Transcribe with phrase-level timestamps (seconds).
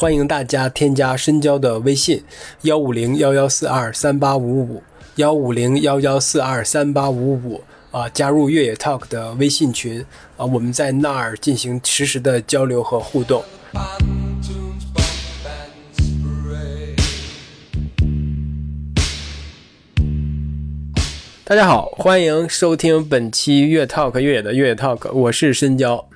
[0.00, 2.24] 欢迎大家添加深交的微信：
[2.62, 4.82] 幺五零幺幺四二三八五五
[5.16, 10.02] 幺五零幺幺四二三八五五啊，加入越野 Talk 的微信群
[10.38, 13.44] 啊，我们在那儿进行实时的交流和互动。
[21.44, 26.08] 大家好，欢迎收听本期越 Talk 越野的越野 Talk，我是深交，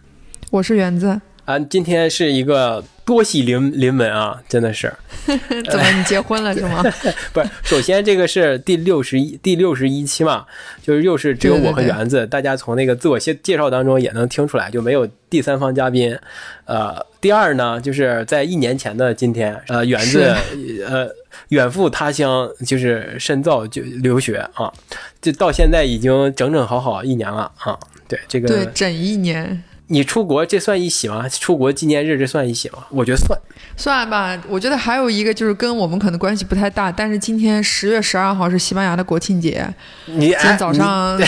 [0.53, 2.85] 我是园子啊，今天是一个。
[3.07, 4.91] 多喜临临门啊，真的是！
[5.71, 6.83] 怎么你结婚了是吗？
[7.35, 10.47] 不是，首先这个是第六十一第六十一期嘛，
[10.83, 16.19] 就是又是只有我和园子，大家从那个自我介介绍当中也能听出来，就没有第三方嘉宾。
[16.65, 20.35] 呃，第二呢，就是在一年前的今天，呃，园子
[20.89, 21.07] 呃
[21.51, 24.73] 远赴他乡，就是深造就留学啊，
[25.21, 27.79] 就到现在已经整整好好一年了啊。
[28.09, 29.63] 对这个，对整一年。
[29.89, 31.29] 你出国这算一喜吗？
[31.29, 32.79] 出国纪念日这算一喜吗？
[32.91, 33.39] 我觉得算，
[33.77, 34.41] 算吧。
[34.49, 39.67] 我觉得还有一个就是跟我们可能关系不太大，但是今天十月十二号是西班牙的国庆节。
[40.07, 41.27] 你今天早上对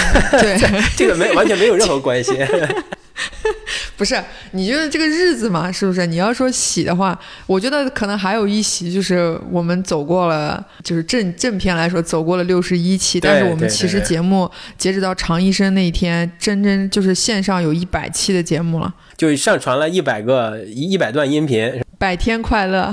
[0.96, 2.32] 这个没完全没有任何关系。
[3.96, 4.22] 不是，
[4.52, 6.06] 你觉得这个日子嘛，是不是？
[6.06, 22.92] 你要说喜的话，我觉得可能还有一喜，就是我们走过了，就是正正片来说走过了六十一期，但是我们其实节目截止到常医生那一天，真真就是线上有一百期的节目了，就上传了一百个一一百段音频，百天快乐，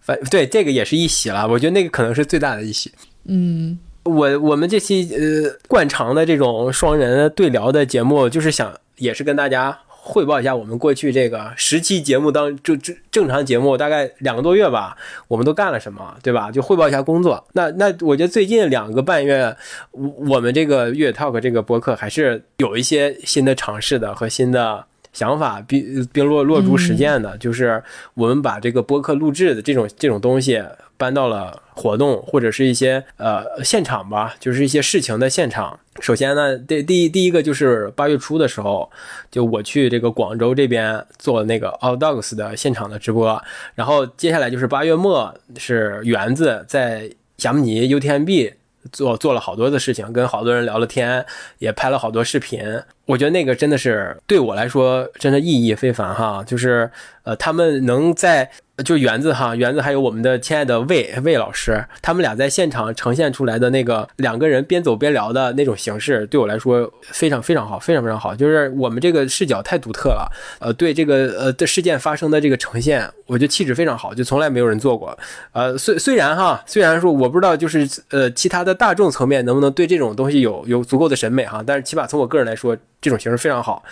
[0.00, 2.90] 反对这个也是一喜了，我觉得那个可能是最大的一喜。
[3.26, 9.78] 嗯，我我们这期呃惯常的这种双人对聊的节目，就是想也是跟大家。
[10.06, 14.94] 汇报一下我们过去这个十期节目当就正正常节目大概两个多月吧，
[15.28, 16.50] 我们都干了什么，对吧？
[16.50, 17.42] 就汇报一下工作。
[17.54, 19.56] 那那我觉得最近两个半月，
[19.92, 24.84] 我我们这个越野 talk 这个博客还是有一些新的尝试的和新的
[25.14, 27.38] 想法，并并落落足实践的。
[27.38, 30.62] 就是我们把这个播客录制的这种这种东西
[30.96, 35.78] 搬到了活动或者是一些呃现场吧，就是一些事情的现场。
[36.00, 38.90] 首先呢，第第第一个就是八月初的时候，
[39.30, 43.40] 就我去这个广州这边做那个 All Dogs 的现场的直播，
[43.74, 48.54] 然后接下来就是八月末是园子在霞慕尼 UTMB
[48.92, 51.24] 做做了好多的事情，跟好多人聊了天，
[51.58, 52.82] 也拍了好多视频。
[53.06, 56.90] 我觉得那个真的是对我来说真的意义非凡哈，就是
[57.22, 58.50] 呃他们能在。
[58.84, 68.34] 就园子哈，园子还有我们的亲爱的魏魏老师，他们俩在现场呈现出来的那个两个人边走边聊的那种形式，对我来说非常非常好，非常非常好。
[68.34, 70.28] 就是我们这个视角太独特了，
[70.58, 75.16] 呃，对这个呃的事件发生的这个呈现，我觉得气质非常好，就从来没有人做过。
[75.52, 83.84] 呃，虽虽然哈，虽然说我不知道就是呃其他的大众层面能不能对这种东西有有足够的审美哈，但是起码从我个人来说，这种形式非常好。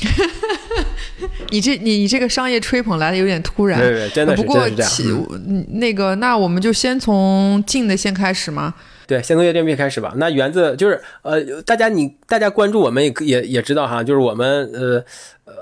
[1.50, 5.26] 你这你你这个商业吹捧来的有点突然，对对，真的是这样。
[5.70, 8.74] 那个，那我们就先从近的先开始吗。
[9.06, 10.12] 对，先从月电币开始吧。
[10.16, 15.02] 那园子就是呃，大家你大家关注我们也也也知道哈，就是我们呃。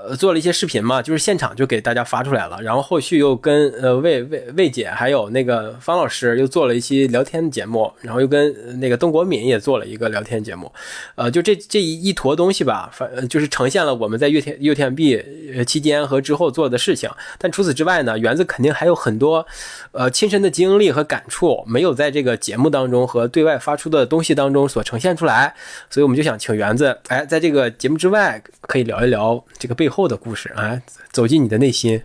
[0.07, 10.71] 呃，做了一些视频嘛，就是现场就给大家发出来了，然后后续又跟呃魏魏魏姐还有那个方老师又做了一期聊天节目，然后又跟那个邓国敏也做了一个聊天节目，
[11.15, 15.21] 呃，就这这一一坨东西吧，反就是呈现了我们在月天月天币
[15.67, 17.09] 期间和之后做的事情。
[17.37, 19.45] 但除此之外呢，园子肯定还有很多
[19.91, 25.53] 呃亲身的经历和感触，没有在这个节目当中和对外发出的东西当中所呈现出来，
[25.89, 29.80] 所以我们就想请园子，哎，在这个节目之外可以聊一聊这个。
[29.81, 30.79] 背后的故事啊，
[31.11, 31.99] 走进你的内心。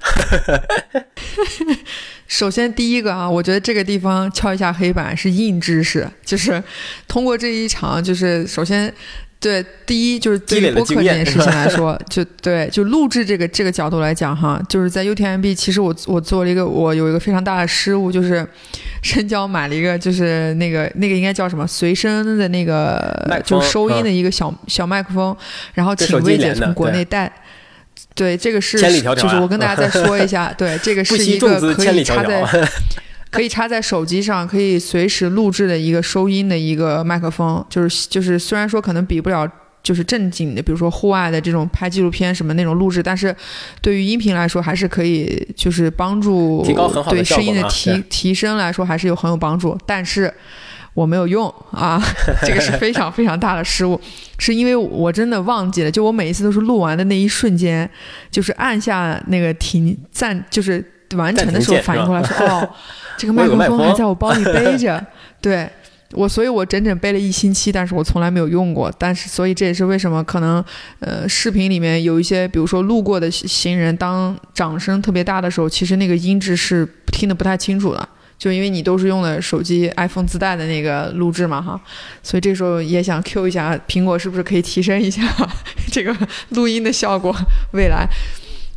[2.26, 6.62] 首先，第一个啊，我觉得这个地方敲一下黑板是硬知识，就是
[7.06, 8.90] 通过这一场，就是首先。
[9.38, 18.44] 对，第一就是对于播客这件事情来说， 就对，就录制这个这个角度来讲哈，就是在 UTMB，其实我我做了一个，我有一个非常大的失误，就是
[19.02, 25.36] 深交买了一个，就是那个那个应该叫什么随身的那个，就收音的一个小小麦克风，
[25.74, 27.30] 然后请薇姐从国内带。
[28.16, 32.44] 对，这个是就是我跟大家再说一下， 对，这个是一个可以插在。
[33.28, 39.46] 可以插在手机上，可以随时录制的一个收音的一个麦克风，就是就是，虽然说可能比不了
[39.82, 43.34] 就是正经的，比如说户外的这种拍纪录片什么那种录制，但是
[43.82, 46.64] 对于音频来说还是可以，就是帮助
[47.10, 49.76] 对声音的提提升来说还是有很有帮助。
[49.84, 50.32] 但是
[50.96, 52.02] 我没有用啊，
[52.42, 54.00] 这个是非常非常大的失误，
[54.38, 57.88] 是因为我真的忘记了，就我每一次都是录完的那一瞬间，
[58.30, 60.82] 就是按下那个停暂，就是
[61.14, 62.68] 完成的时候反应过来说哦。
[63.18, 65.02] 这个麦克风还在我包里背着，
[65.40, 65.68] 对，
[66.12, 68.92] 我所以，我整整背了一星期，但是我从来没有用过。
[68.98, 70.64] 但是，所以这也是为什么可能，
[71.00, 81.80] 呃，视频里面有一些，比如说路过的行人，当掌声特别大的时候，其实那个音质是听得不太清楚的，就因为你都是用的手机 iPhone 自带的那个录制嘛，哈。
[82.22, 85.22] 所以这时候也想 Q 一下苹果，是不是可以提升一下
[85.90, 86.14] 这个
[86.50, 87.34] 录音的效果？
[87.72, 88.06] 未来。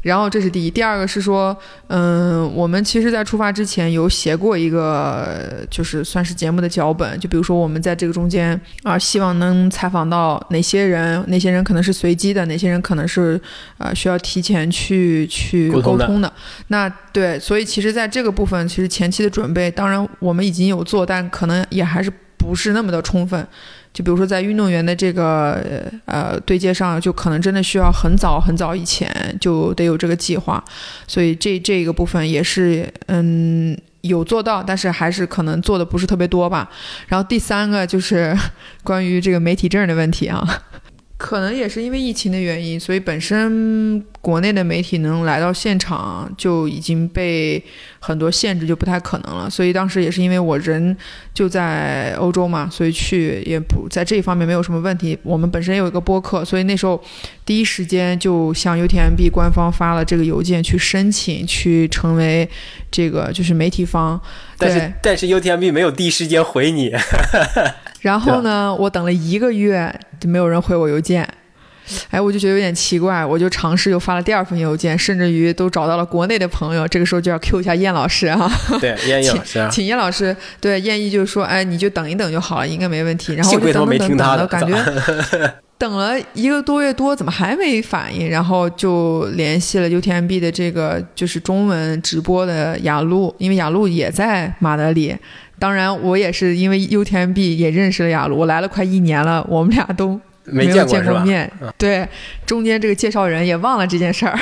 [0.01, 1.55] 然后这是第一，第二个是说，
[1.87, 13.39] 嗯，我们其实，在出发之前有写过一个，就是算是节目的脚本，就比如说我们在这个中间啊，希望能采访到哪些人，哪些人可能是随机的，哪些人可能是
[13.77, 16.31] 呃需要提前去去沟通的。
[16.67, 23.45] 那对，所以其实在这个部分，其实前期的准备，当然我们已经有做，但可能也还是不是那么的充分。
[23.99, 25.61] 就比如说在运动员的这个
[26.05, 30.63] 呃对接上，就可能真的需要很早很早以前就得有这个计划，
[31.05, 36.69] 所以这这个部分也是嗯有做到，但是还是可能做的不是特别多吧。
[37.07, 38.33] 然后第三个就是
[38.85, 40.47] 关于这个媒体证的问题啊。
[41.19, 47.61] 可能也是因为疫情的原因，所以本身国内的媒体能来到现场就已经被
[47.99, 49.49] 很多限制，就不太可能了。
[49.49, 50.95] 所以当时也是因为我人
[51.33, 55.19] 就在欧洲嘛，所以去也不在这一方面没有什么问题。
[55.21, 57.03] 我们本身有一个播客，所以那时候
[57.45, 62.49] 第一时间就向 UTMB 官方发了这个邮件去申请，去成为
[62.89, 64.17] 这个就是媒体方。
[64.59, 66.93] 但是但是 UTMB 没有第一时间回你。
[68.01, 71.27] 然后呢，我等了一个月就没有人回我邮件，
[72.11, 76.87] 哎，我就觉得有点奇怪，我就尝试又发了第二封邮件，甚至于都找到了国内的朋友。
[76.87, 83.33] 这个时候就要 Q 一下燕老师啊，对，燕老师， 请燕老师，对，燕一就说，哎，你就等一等就好了，应该没问题。
[83.33, 84.73] 然后我就等等等等，感觉
[85.79, 88.29] 等了一个多月多，怎么还没反应？
[88.29, 95.15] 然后就联系了 UTMB 的这个就是中文直播的雅露，因为雅露也在马德里。
[95.57, 101.49] 当然，我也是因为 UTMB 也认识了雅露，我来了快一年了，我们俩都 没有见过面。
[101.77, 102.05] 对，
[102.45, 104.37] 中间这个介绍人也忘了这件事儿，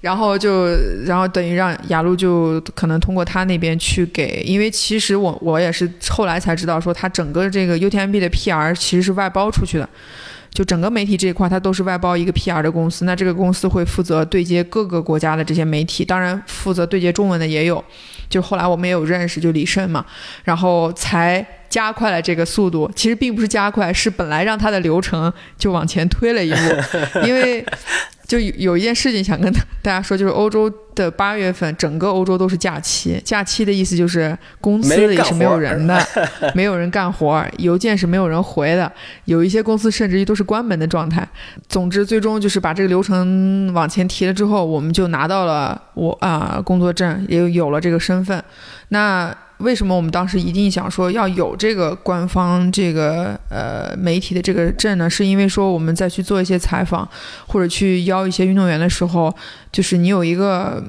[0.00, 0.68] 然后就，
[1.04, 9.88] 然后等于让雅露就可能通过他那边去给，因为其实我我也是后来才知道，说他整个这个 UTMB 的 PR 其实是外包出去的，
[10.52, 17.82] 就整个媒体这一块，它都是外包一个 PR 的公司，那这个公司会负责对接各个国家的这些媒体，当然负责对接中文的也有。
[18.28, 20.04] 就后来我们也有认识，就李胜嘛，
[20.44, 22.90] 然后才加快了这个速度。
[22.94, 27.64] 其实并不是加快，是本来让他的流程就往前推了一步，因为。
[28.28, 29.50] 就有一件事情想跟
[29.82, 33.18] 大家说，就是欧洲的八月份，整个欧洲都是假期。
[33.24, 35.98] 假期的意思就是公司里是没有人的，
[36.54, 38.92] 没有人干活，邮件是没有人回的，
[39.24, 41.26] 有一些公司甚至于都是关门的状态。
[41.70, 48.44] 总之，最终就是把这个流程往前提了之后，我们就拿到了我啊工作证，也有了这个身份。
[48.90, 49.34] 那。
[49.58, 55.08] 为什么我们当时一定想说要有这个官方这个呃媒体的这个证呢？
[55.08, 57.08] 是因为说我们再去做一些采访，
[57.46, 59.34] 或者去邀一些运动员的时候，
[59.70, 60.82] 就是你有一个。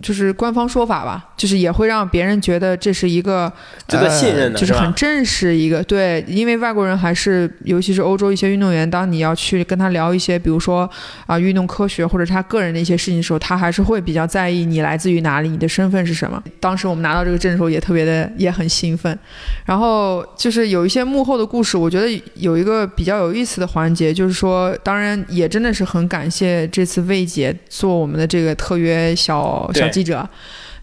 [0.00, 3.52] 就是官方说法吧，就是也会让别人觉得这是一个
[3.86, 10.88] 值得信任的，就是很正式一个对，因为外国人还是尤其是欧洲一些运动员，当你要去跟他聊一些，比如说
[11.26, 16.42] 啊运动科学或者他个人的一些事情的时候，他还是会比较在意你来自于哪里，你的身份是什么。
[16.60, 19.18] 当时我们拿到这个证的时候也特别的也很兴奋，
[19.64, 29.70] 然后就是有一些幕后的故事，我觉得有一个比较有意思的环节，就是说，当然也真的是很感谢这次魏姐做我们的这个特约小。
[29.74, 30.28] 小记者，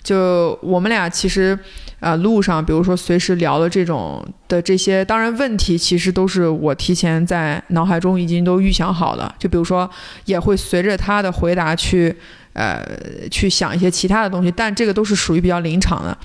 [0.03, 1.57] 就我们俩其实，
[1.99, 9.33] 啊，路上比如说随时聊的这种的这些，当然问题其实都是我提前在脑海中已经都预想好了。
[9.39, 9.89] 就比如说，
[10.25, 12.15] 也会随着他的回答去，
[12.53, 12.83] 呃，
[13.31, 16.17] 去想一些其他的东西，但这个都是属于比较临场的。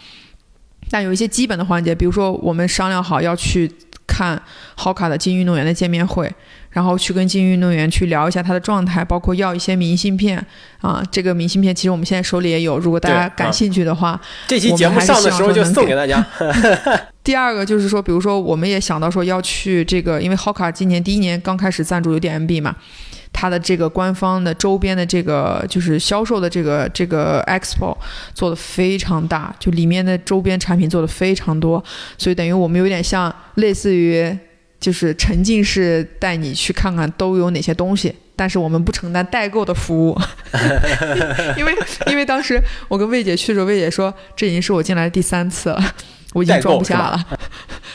[0.90, 3.70] 但有一些基本的环节，比如说我们商量好要去
[4.20, 4.40] 看
[4.74, 6.30] 好卡的精英运动员的见面会。
[6.70, 10.38] 然后去跟精英运动员去聊一下他的状态，包括要一些明信片
[10.80, 11.02] 啊。
[11.10, 16.24] 这个明信片其实我们现在手里也有，如果大家感兴趣的话，这期节目上的时候就送给大家。
[17.24, 22.76] 第二个就是说，比如说我们也想到说要去这个，因为 Hoka 今年第一年刚开始赞助有点 MB 嘛，
[23.32, 27.96] 它的这个官方的周边的这个就是销售的这个这个 Expo
[28.34, 31.82] 做的非常大，就里面的周边产品做的非常多，
[32.18, 34.36] 所以等于我们有点像类似于。
[34.80, 40.18] 就是沉浸式带你去看看都有哪些东西，但是我们不承担代购的服务，
[41.58, 41.74] 因为
[42.06, 42.58] 因为当时
[42.88, 45.94] 我跟魏姐去的时候，魏姐说这已经是我进来的第三次了，
[46.34, 47.26] 我已经装不下了。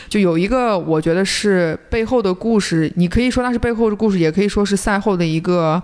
[0.07, 5.81] 就有一个我觉得是背后的故事，你可以说它是背后的故事，也可以说是赛后的一个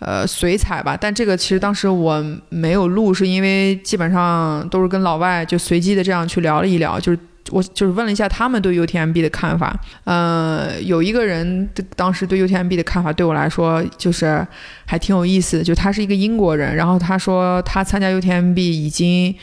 [0.00, 0.96] 呃随彩吧。
[0.96, 7.18] 但这个其实当时我没有录，是因为基本上都是跟老外就随机的这样去聊了一聊，就是。
[7.50, 9.74] 我就是问了一下他们对 UTMB 的看法。
[10.04, 14.46] 呃，有一个人当时对 UTMB 的看法对我来说就是
[14.84, 19.34] 还挺有意思的，就他是一个英国人，然后他说他参加 UTMB 已经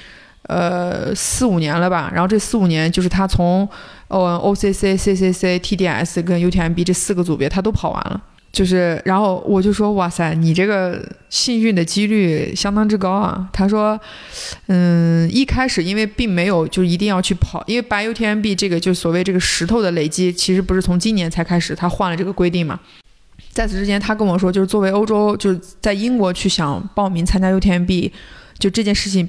[0.47, 3.67] 呃四五年了吧，然后这四五年就是他从
[4.07, 8.21] 哦 OCC、CCC、TDS 跟 UTMB 这四个组别他都跑完了。
[8.49, 10.99] 就是，然后我就说，哇塞，你这个
[11.29, 13.47] 幸运的几率相当之高啊。
[13.53, 13.99] 他说，
[14.67, 22.79] 嗯，一开始因为并没有就一定要去跑，因为白 UTMB 这个就所谓这个石头的累积，其实不是从今年才开始，他换了这个规定嘛。
[23.51, 28.11] 在此之前，他跟我说，就是作为欧洲就是在英国去想报名参加 UTMB，
[28.57, 29.27] 就这件事情。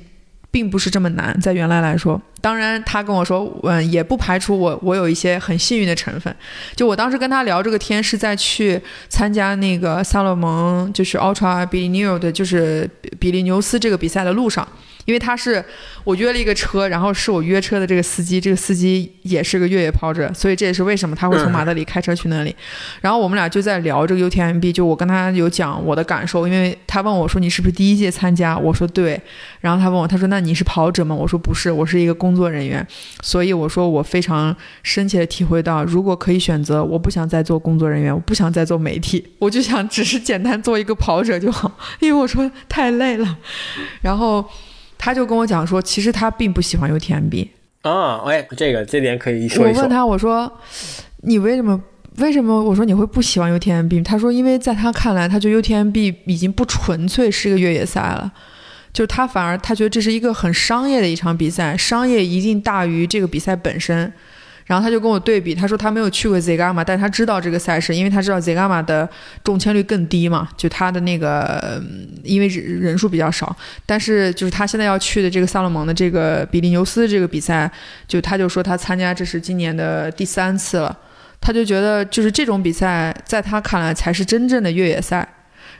[0.50, 6.34] 并不是这么难，在原来来说，当然他跟我说，嗯，也不排除我我有一些很幸运的成分。
[6.74, 12.88] 就我当时跟他聊这个天，是在去参加那个萨洛蒙，就是 Ultra b i l i n e 的，就是
[13.18, 14.66] 比利牛斯这个比赛的路上。
[15.08, 15.64] 因为他是
[16.04, 22.54] 我约了一个车，然后是我约车的这个司机，这个司机也是个越野跑者，所以这也是为什么他会从马德里开车去那里。
[23.00, 29.18] 然后我们俩就在聊这个 UTMB，就我跟他有讲我的感受，因为他问我说你是不是第一届参加，我说对。
[29.62, 31.14] 然后他问我，他说那你是跑者吗？
[31.14, 32.86] 我说不是，我是一个工作人员。
[33.22, 43.38] 所以我说我非常深切的体会到，如果可以选择，我不想再做工作人员，我不想再做媒体，我就想只是简单做一个跑者就好，因为我说太累了。
[44.02, 44.44] 然后。
[44.98, 47.48] 他就跟我讲说，其实他并不喜欢 UTMB
[47.82, 49.78] 啊，哎，这个这点可以说一说。
[49.78, 50.52] 我问他，我说
[51.22, 51.80] 你为什么
[52.16, 52.62] 为什么？
[52.64, 54.04] 我说你会不喜欢 UTMB？
[54.04, 58.32] 他说，因为在他看来，他觉得 UTMB 已经不纯粹是一个越野赛了，
[58.92, 64.12] 就是他反而他觉得这是一个很商业的一场比赛，商业一定大于这个比赛本身。
[64.68, 69.08] 然后他就跟我对比，他说他没有去过 Zegama，但他知道这个赛事，因为他知道 Zegama 的
[69.42, 71.82] 中签率更低嘛，就他的那个
[72.22, 73.56] 因为人数比较少。
[73.86, 77.70] 但是就是他现在要去的这个萨洛蒙的这个比利牛斯这个比赛，
[78.06, 80.94] 就他就说他参加这是今年的第三次了，
[81.40, 85.26] 他就觉得就是这种比赛在他看来才是真正的越野赛。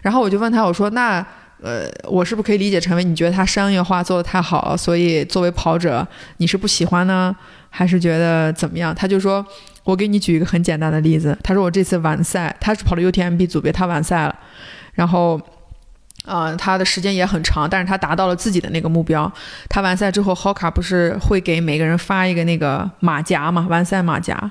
[0.00, 1.25] 然后我就问他，我说那
[1.61, 7.35] 呃，我是不是可以理解成为你觉得他商业化做的太好，所以作为跑者你是不喜欢呢？
[7.71, 8.95] 还是觉得怎么样？
[8.95, 9.45] 他就说
[9.85, 11.37] ：“我给你举一个很简单的例子。
[11.43, 14.35] 他说我这次完赛，他是跑了 UTMB 组别，他完赛了。
[14.95, 15.38] 然后，
[16.25, 19.31] 呃，他的时间也很长，但是他达到了自己的那个目标。
[19.69, 23.67] 他完赛之后，Hoka 不是会给每个人发一个那个马甲嘛？
[23.69, 24.50] 完赛马甲。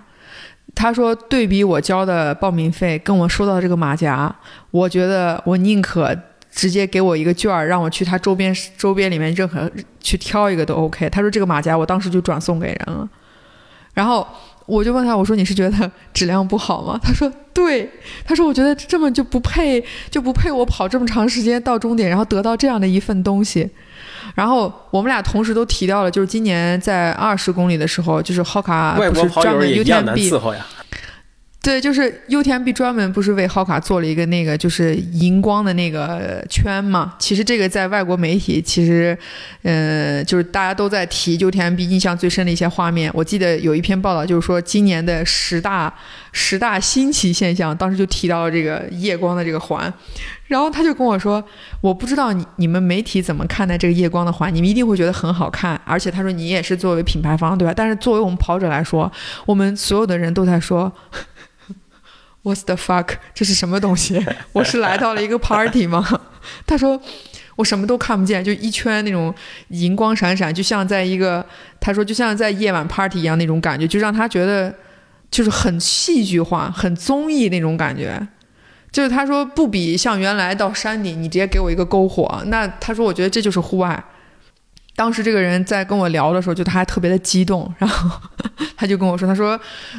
[0.75, 4.35] 他说对比我交的报名费跟我收到这个马甲，
[4.69, 6.15] 我觉得我宁可。”
[6.57, 11.07] 直接给我一个券儿，让我去他周边周边里面任何去挑一个都 OK。
[11.11, 13.07] 他说这个马甲我当时就转送给人了，
[13.93, 14.27] 然后
[14.65, 16.99] 我就问他，我说你是觉得质量不好吗？
[17.05, 17.87] 他说对，
[18.25, 23.69] 他说我觉得这么就不配就不配我跑这么长时间到终点，然后得到这样的一份东西。
[24.33, 30.57] 然后我们俩同时都提到了，就是今年在二十公里的时候，就是浩卡不是专门 UTMB。
[31.59, 37.13] 对，就是 UTMB 专门不是为浩卡做了一个那个就是荧光的那个圈嘛？
[37.19, 39.17] 其实这个在外国媒体，其实，
[39.63, 43.11] 呃，就是大家都在提 UTMB 印象最深的一些画面。
[43.13, 45.93] 我记得有一篇报道，就是说今年的十大
[46.31, 49.93] 十大新奇现象，当时就提到了这个夜光的这个环。
[50.45, 51.43] 然后他就跟我说
[51.81, 55.75] ：“我不知道你你们媒体怎么看待这个夜光的环，你们一定会觉得很好看。
[55.83, 57.73] 而且他说你也是作为品牌方，对吧？
[57.75, 59.11] 但是作为我们跑者来说，
[59.45, 60.89] 我们所有的人都在说。”
[62.47, 63.15] What's the fuck？
[63.33, 64.25] 这是什么东西？
[64.53, 66.21] 我是来到了一个 party 吗？
[66.65, 66.97] 他说
[67.57, 69.35] 我什么都看不见，就一圈那种
[69.67, 71.45] 银光闪闪，就像在一个
[71.81, 74.73] 他说就像在夜晚 party 一样那种感觉，就让他觉得
[75.29, 78.25] 就是很戏剧化、很综艺那种感觉。
[78.93, 84.01] 就是他说不比像原来到山顶你直接给我一个篝火，那他说我觉得这就是户外。
[84.97, 88.09] 当时这个人在跟我聊的时候，就他还特别的激动，然后
[88.75, 89.57] 他就跟我说：“他说，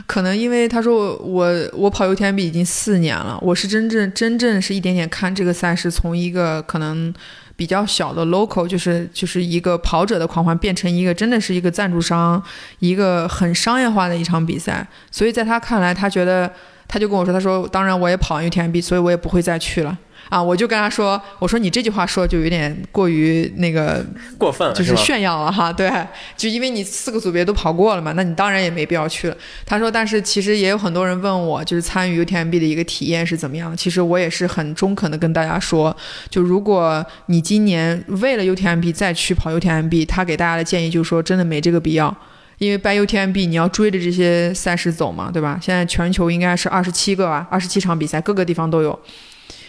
[0.08, 7.14] 可能因为他说我我跑 UTMB 已经四年了，我是真正真正是一点点看这个赛事，从一个可能
[7.54, 12.42] 比较小的 local，就是就是一个跑者的狂欢，变成一个真的是一个赞助商，
[12.80, 14.84] 一个很商业化的一场比赛。
[15.12, 16.52] 所以在他看来，他觉得
[16.88, 19.96] 他就跟我说：他说，当然我也跑 UTMB，所以我也不会再去了。”
[20.28, 24.04] 啊，我就跟他说，我说你这句话说就有点过于那个
[24.36, 25.72] 过分了，就是炫耀了哈。
[25.72, 25.90] 对，
[26.36, 29.36] 就因为你四个组别都跑过了嘛，那你当然也没必要去了。
[29.64, 33.76] 他说，但是其实也有很多人问我，就是参与 UTMB 的一个体验是怎么样。
[33.76, 35.96] 其实我也是很中肯的跟大家说，
[36.28, 42.14] 就如果你今年为了 UTMB 再去跑 UTMB，他给大家的建议就是说，真的没这个必要，
[42.58, 45.58] 因为办 UTMB 你要追着这些赛事走嘛，对吧？
[45.62, 48.98] 现在全球应该是二十七个吧，二十七场比赛，各个地方都有。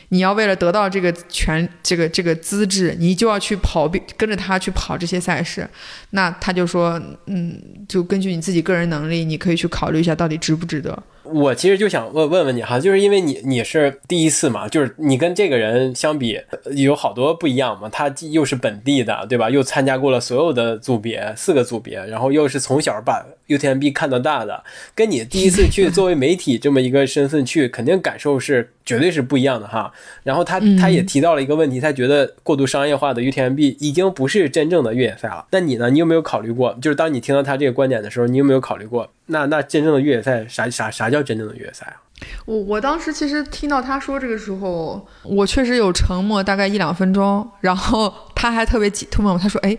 [0.09, 5.67] 你要为了得到这个权，这个这个资质，你就要去跑，跟着他去跑这些赛事。
[6.11, 10.97] 那他就说，嗯，就根据你自己个人能力，你可以去考虑一下，到底值不值得。
[11.23, 16.41] 我其实就想问问问你哈，就是因为你你是第一次嘛，就是你跟这个人相比
[16.75, 17.87] 有好多不一样嘛。
[17.87, 19.47] 他又是本地的，对吧？
[19.47, 24.63] 又参加过了所有的组别，四个组别，然后又是从小把 UTMB 看到大的，
[24.95, 29.91] 跟你第一次去作为媒体这么一个身份去， 肯定感受是绝对是不一样的哈。
[30.23, 35.45] 然后他他也提到了一个问题，他觉得过度商业化的 UTMB 已经不是真正的越野赛了。
[35.51, 35.89] 那你呢？
[35.89, 36.77] 你有没有考虑过？
[36.81, 39.11] 就是当你听到他这个观点的时候，你有没有考虑过？
[39.27, 42.01] 那那真正的越野赛啥啥啥叫真正的越野赛啊？
[42.45, 49.77] 我我当时其实听到他说这个时候，我确实有沉默大概一两分钟，然后他还特别突问我，他说：“哎，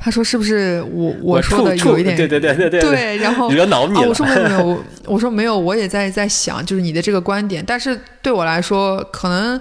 [0.00, 9.60] 他说是不是我我说的有一点对对对对对对，然后惹恼你了？”我说没有没有， 我说没有，我也在在想，就是你的这个观点，但是对我来说，可能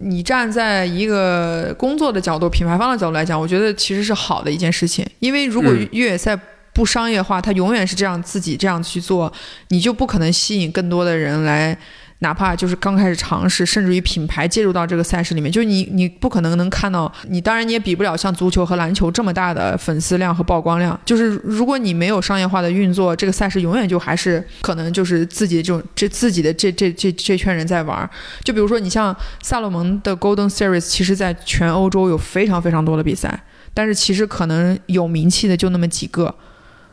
[0.00, 6.38] 你站在一个工作的角度、品牌方的角度来讲，我觉得其实是好的一件事情，因为如果越野赛。
[6.74, 9.30] 不商业化，它永远是这样自己这样去做，
[9.68, 11.76] 你就不可能吸引更多的人来，
[12.22, 20.98] 哪怕就是刚开始尝试，甚至于品牌介入到这个赛事里面，就你你不可能能看到，你当然你也比不了像足球和篮球这么大的粉丝量和曝光量。
[21.04, 28.08] 就是如果你没有商业化的运作，这个赛事永远就还是可能就是自己就这种这自己的这这这这圈人在玩。
[28.44, 33.42] 就比如说你像萨洛蒙的 Golden Series，其实在全欧洲有非常非常多的比赛，
[33.74, 36.32] 但是其实可能有名气的就那么几个。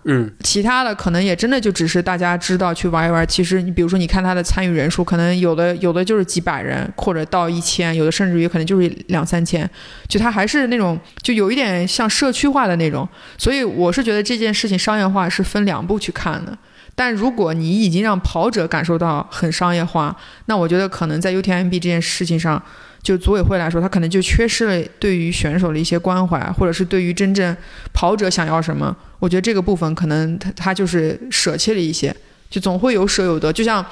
[0.05, 3.27] 嗯，其他的可能也真的就只是大家知道去玩一玩。
[3.27, 9.69] 其实你比如说，你看他的参与人数，可能有的有的就是几百人，或者到一千，有的甚至于可能就是两三千。
[10.07, 13.07] 就他还是那种，就有一点像社区化的那种。
[13.37, 16.57] 所以我是觉得这件事情商业化是分两步去看的。
[16.95, 20.15] 但如果你已经让跑者感受到很商业化，
[20.45, 22.61] 那我觉得可能在 UTMB 这件事情上。
[23.01, 27.55] 就组委会来说，他可能就缺失了对于选手的一些关怀，或者是对于真正
[27.93, 32.15] 跑者想要什么，我觉得这个部分可能他他就是舍弃了一些，
[32.49, 33.51] 就总会有舍有得。
[33.53, 33.83] 就像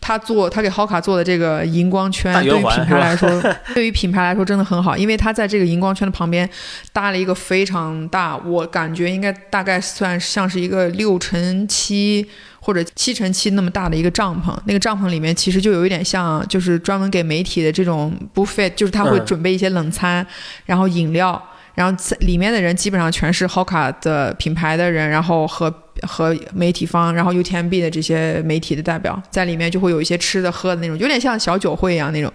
[0.00, 3.42] 他做他给浩卡做的这个荧光圈，对于品牌来说，
[3.74, 6.48] 对于品牌来说真的很好，因为他在这个荧光圈的旁边
[6.92, 12.28] 搭了一个非常大，我感觉应该大概算像是一个六乘七。
[12.64, 20.26] 或者七乘七那么大的一个帐篷，那个帐篷里面其实就有一点像，就是专门给媒体的这种 buffet，就是他会准备一些冷餐，
[20.64, 21.40] 然后饮料，
[21.74, 25.70] 然后里面的人基本上全是 Hoka 的品牌的人，然后和
[26.04, 32.32] 和媒体方，然后 UTMB 的这些媒体的代表在里面就会有一些吃的喝的那种，有点像小酒会一样那种。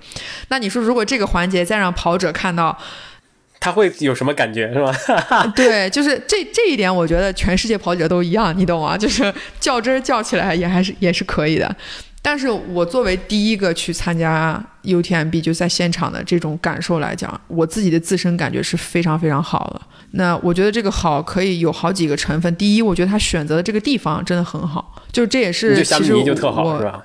[0.50, 2.78] 那你说如果这个环节再让跑者看到？
[3.60, 5.46] 他会有什么感觉是吧？
[5.56, 8.98] 对，就是这这一点，我觉得全世界跑者都一样，你懂吗？
[8.98, 11.76] 就是较真儿较起来也还是也是可以的。
[12.22, 19.82] 但是我作为第一个去参加 UTMB 就在现场的这种感受来讲，我自己的自身感觉是非常非常好的。
[20.12, 22.54] 那我觉得这个好可以有好几个成分。
[22.56, 26.24] 第一，我觉得他选择的这个地方真的很好，就是这也是其实我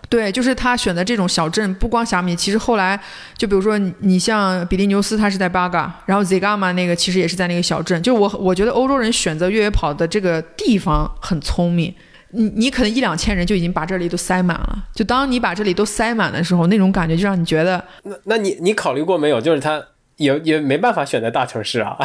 [0.09, 2.99] 对，就是他选择这种小镇，不光霞米，其实后来
[3.37, 8.03] 就比如说你像比利牛斯，他是在巴嘎，然后 Zigama 那个其实也是在那个小镇。
[8.03, 11.95] 就我我觉得欧洲人选择越野跑的这个地方很聪明。
[12.35, 19.41] 你你可能一两千人就已经把这里都塞满了，就当你把这里都塞满的时候，那种感觉就让你觉得，那那你你考虑过没有？
[19.41, 19.83] 就是他
[20.17, 21.97] 也也没办法选在大城市啊。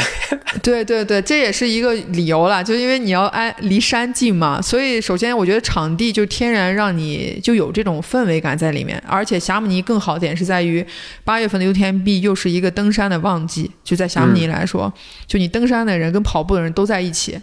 [0.63, 10.86] 对对对，这也是一个理由了，就因为你要挨离山近嘛，所以首先我觉得场地就天然让你就有这种氛围感在里面，而且霞姆尼更好点是在于
[11.24, 14.92] 八月份的 UTMB 又是一个登山的旺季，就在霞姆尼来说，
[15.28, 17.39] 就你登山的人跟跑步的人都在一起。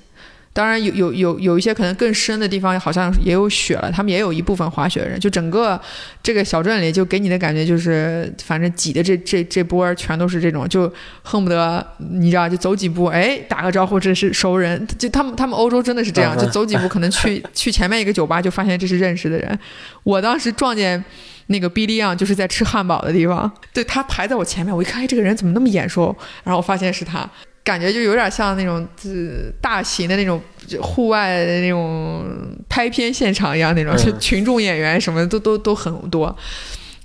[0.57, 3.93] 当然有有有有一些可能更深的地方，好像也有雪了。
[3.93, 5.79] 他们也有一部分滑雪的人，就整个
[6.23, 10.91] 这个小镇里，就给你的感觉就是，反正挤的这这这波全都是这种，就
[11.23, 14.89] 恨不得你知道，就走几步，哎，打个招呼，这是熟人。
[14.99, 19.59] 就他们他们欧洲真的是这样，就走几步，可能去 去前面一个酒吧，就发现这是认识的人。
[20.05, 21.05] 我当时撞见
[21.49, 26.17] 那个 Billy Young，就是在吃汉堡的地方，对他排在我前面，我一看，哎，这个人怎么那么眼熟？
[26.45, 27.29] 然后我发现是他。
[27.67, 30.41] 感觉就有点像那种呃大型的那种
[30.81, 32.25] 户外的那种
[32.69, 36.35] 拍片现场一样那种，就群众演员什么都都都很多。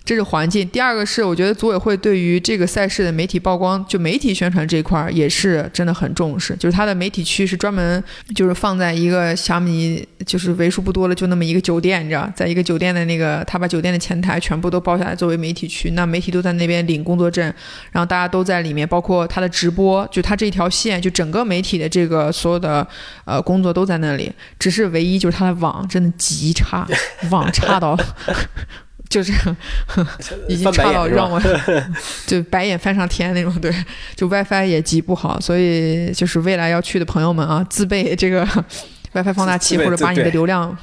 [0.04, 0.68] 这是环境。
[0.70, 6.56] 第二个是，我觉得组委会对于这个赛事的媒体曝光，就媒体宣传这一块儿也是真的很重视。
[6.56, 8.04] 就是它的媒体区是专门
[8.36, 15.92] 就是放在一个小米，就是为数不多的就那么一个酒店，你知道，在一个酒店的那个，他把酒店的前台全部都包下来作为媒体区。
[15.92, 17.46] 那媒体都在那边领工作证，
[17.92, 22.86] 然后大家都在里面，包括他的直播，就他这条线，就整个媒体的这个所有的
[23.24, 24.32] 呃工作都在那里。
[24.58, 26.88] 只是唯一就是他的网真的极差，
[27.30, 27.96] 网差到。
[29.12, 29.34] 就是
[30.48, 31.40] 已经差到让我
[32.26, 33.54] 就白眼翻上天那种。
[33.60, 33.72] 对，
[34.16, 38.48] 就 WiFi 也极不好，所以就是未来要去的朋友们啊，自备这个
[39.12, 40.76] WiFi 放大器，或者把你的流量，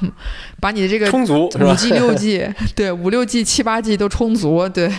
[0.61, 4.93] 把你的这个充足五 G、六 G，对，五六 G、七八 G 都充足，对。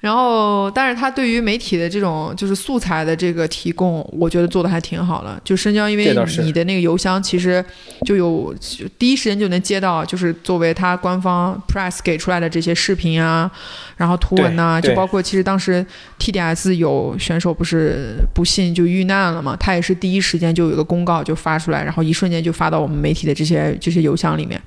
[0.00, 5.40] 然后，但是他对于媒体的这种就是素材的这个提供，我觉得做的还挺好的。
[5.42, 7.64] 就深交，因为你的那个邮箱其实
[8.04, 8.54] 就有
[8.98, 13.50] 第一时间就能接到，就是作为他官方 press 给出来的这些视频啊，
[13.96, 15.84] 然后图文呐，就包括其实当时
[16.18, 24.60] TDS 有选手不是不幸就遇难了嘛，他也是第一时间就有一个公告就发出来，然后一瞬间就发到我们媒体的这些这些邮箱里面。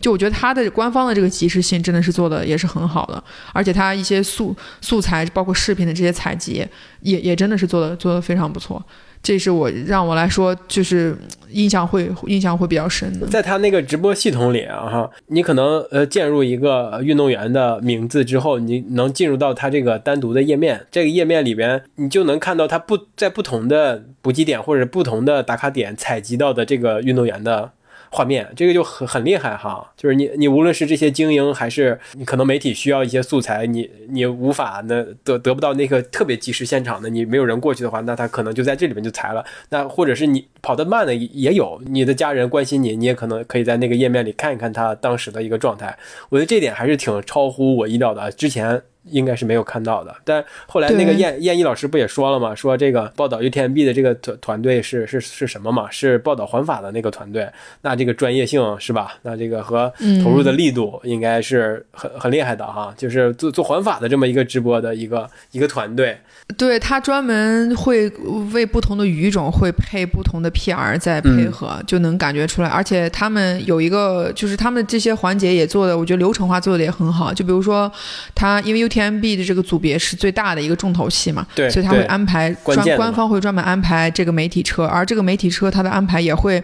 [0.00, 6.66] 就我觉得他的官方的这个及时性真的是做的也是很好的，而且他一些素素材包括视频的这些采集
[7.00, 8.82] 也也真的是做的做的非常不错，
[9.22, 11.16] 这是我让我来说就是
[11.50, 13.26] 印象会印象会比较深的。
[13.28, 27.72] 在他那个直播系统里啊哈，你可能呃键入一个运动员的名字之后，你能进入到他这个单独的页面，这个页面里边你就能看到他不在不同的补给点或者不同的打卡点采集到的这个运动员的。
[28.16, 39.44] 画面这个就很很厉害哈，就是你你无论是这些精英，还是你可能媒体需要一些素材，你你无法那得得不到那个特别及时现场的，你没有人过去的话，那他可能就在这里面就裁了。
[39.68, 45.94] 那或者是你跑得慢的也有，你的家人关心你，你也可能可以在那个页面里看一看他当时的一个状态。
[46.30, 48.80] 我觉得这点还是挺超乎我意料的，之前。
[49.10, 52.54] 应该是没有看到的，但后来那个燕燕一老师不也说了吗？
[52.54, 55.88] 说这个报道 UTMB 的这个团团队是是是什么嘛？
[55.90, 57.48] 是报道环法的那个团队，
[57.82, 59.14] 那这个专业性是吧？
[59.22, 59.92] 那这个和
[60.24, 62.92] 投入的力度应该是很很厉害的哈。
[62.96, 66.18] 就是做做环法的这么一个直播的一个一个团队，
[66.56, 68.08] 对他专门会
[68.52, 72.68] 为不同的语种会配不同的 PR 在配合，就能感觉出来。
[72.68, 77.34] 而且他们有一个就是他们这些环节也做的，我觉得流程化做的也很好。
[77.34, 77.90] 就比如说
[78.34, 86.62] 他因为 UT TMB 的这个组别是最大的一个重头戏嘛，对，所以他会安排专官方会专门安排这个媒体车，而这个媒体车它的安排也会，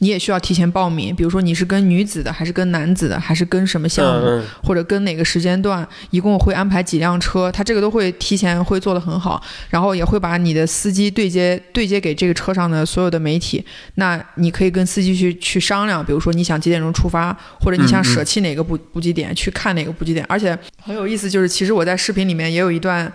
[0.00, 13.64] 你也需要提前报名，比如说你是跟女子的，还是跟男子的，还是跟什么项目，或者跟哪个时间段，一共会安排几辆车，他这个都会提前会做得很好，然后也会把你的司机对接对接给这个车上的所有的媒体，
[13.96, 20.56] 那你可以跟司机去去商量，比如说你想几点钟出发，或者你想舍弃哪个补补给点去看哪个补给点，而且。
[20.80, 23.12] 很有意思，就是其实我在视频里面也有一段。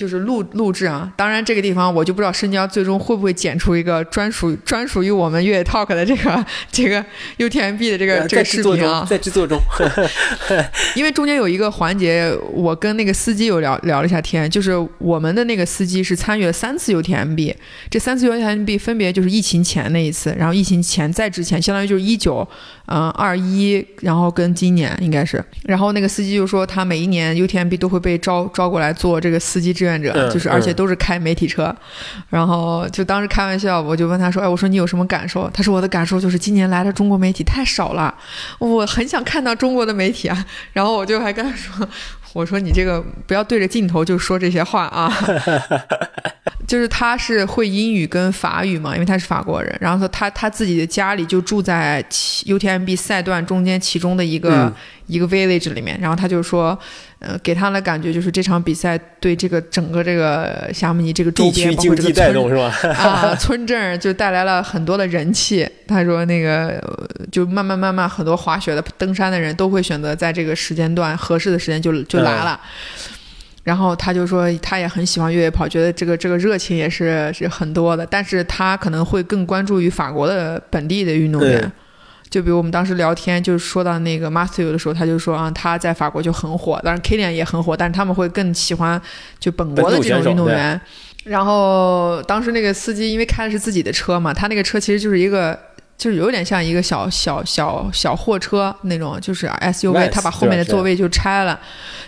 [0.00, 7.04] 就是录录制啊，当然这个地方我就不知道深交最终会不会剪出一个专属专属于我们越野 talk 的这个这个
[7.36, 9.58] UTMB 的这个这个视频啊，在制作中，
[10.96, 17.54] 因为中间有一个环节，我跟那个司机有聊聊了一下天，就是我们的那个司机是参与了三次 UTMB，
[17.90, 22.48] 这三次 UTMB 分别就是疫情前那一次，然后疫情前再之前，相当于就是一九
[22.86, 29.74] 嗯二一，然后跟今年应该是，然后那个司机就说他每一年 UTMB 都会被招招过来做这个司机。
[29.80, 31.74] 志愿者就是，而且都是开媒体车，
[32.28, 38.14] 然后就当时开玩笑，我就问他说：“哎，我说你有什么感受？”他说：“我的感受就是今年来的中国媒体太少了，
[38.58, 41.88] 我很想看到中国的媒体啊。”然后我就还跟他说
[42.34, 45.10] ：“我说你这个不要对着镜头就说这些话啊。
[46.68, 54.72] ”就是他是会英语跟法语嘛，因为他是法国人，然后他他自己的家里就住在 UTMB 赛段中间其中的一个
[55.06, 56.78] 一个 village 里面，然后他就说。
[57.20, 65.68] 呃，给他的感觉就是这场比赛对这个整个这个夏目尼这个周边，包括这个村啊 村镇，就带来了很多的人气。
[65.86, 66.82] 他说那个
[67.30, 72.58] 就慢慢慢慢，很多滑雪的、登山的人都会选择在这个时间段合适的时间就就来了。
[73.64, 81.70] 然后他就说他也很喜欢越野跑，觉得这个这个热情也是是很多的，但是他可能会更关注于法国的本地的运动员。
[82.30, 89.00] 就比如我们当时聊天，就是说到那个 Matthew 的时候，他就说啊，他在法国就很火，当然 Kilian 也很火，但是他们会更喜欢
[89.38, 90.80] 就本国的这种运动员。
[91.24, 95.58] 然后当时那个司机因为开的是自己的车嘛，他那个车其实就是一个。
[96.00, 101.60] 就是有点像一个小小小小货车那种，就是 SUV，他把后面的座位就拆了，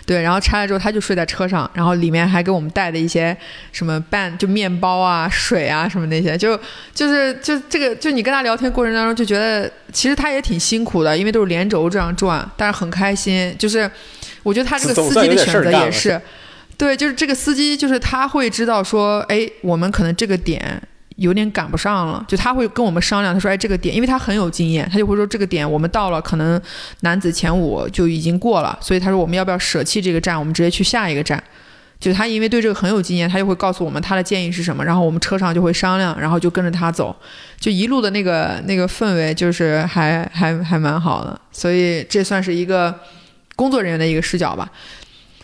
[0.03, 3.37] 对，然后拆了之后他就睡在车上，然后里面还给我们带的一些
[3.71, 6.59] 什么半就面包啊、水啊什么那些，就
[6.91, 13.55] 就是就这个就你跟他聊天过程当中就觉得其实他也挺辛苦的，因为都是连轴这样转，但是很开心。
[13.59, 13.87] 就是
[14.41, 16.19] 我觉得他这个司机的选择也是，
[16.79, 20.81] 对，就是这个司机就是他会知道说，哎，我们可能这个点。
[21.17, 26.59] 有点赶不上了，就他会跟我们商量，他说：“哎，这个点，因为他很有经验，他就会说这个点我们到了，可能
[27.01, 31.41] 男子前五就已经过了，所以他说我们要不要舍弃这个站，我们直接去下一个站。
[31.99, 37.15] 就他因为对这个很有经验，他就会告诉我们他的建议是什么，然后我们车上就会商量，然后就跟着他走，
[37.57, 42.93] 就一路的那个那个氛围就是还还还蛮好的，所以这算是一个
[43.55, 44.69] 工作人员的一个视角吧。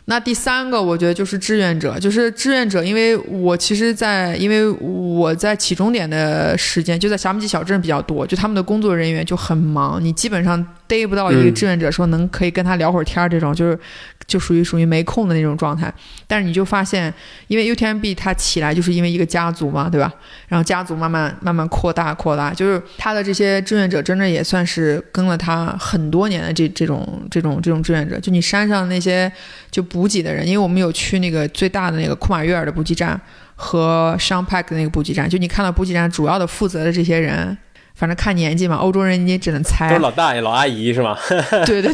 [0.10, 13.78] 那第三个，我觉得就是志愿者，就是志愿者，因为我其实，在因为我在起终点的时间就在霞母集小镇比较多，就他们的工作人员就很忙，你基本上逮不到一个志愿者说能可以跟他聊会儿天儿这种，就是
[14.25, 15.93] 就属于属于没空的那种状态。
[16.25, 17.13] 但是你就发现，
[17.47, 20.12] 因为 UTMB 它起来就是因为一个家族嘛，对吧？
[20.47, 29.32] 然后家族慢慢慢慢扩大扩大，就是他的这些志愿者真的也算是跟了他很多年的这这种这种这种志愿者，就你山上那些
[29.69, 29.84] 就。
[29.89, 33.19] 补给的人，因为我们有去那个最大的那个库马约尔的补给站
[33.56, 37.58] 和 s h a n p a k 的那个补给站，就你看到补给站主要的负责的这些人，
[37.99, 41.17] 反正看年纪嘛，欧洲人你也只能猜，都是老大爷、老阿姨是吗？
[41.67, 41.93] 对对对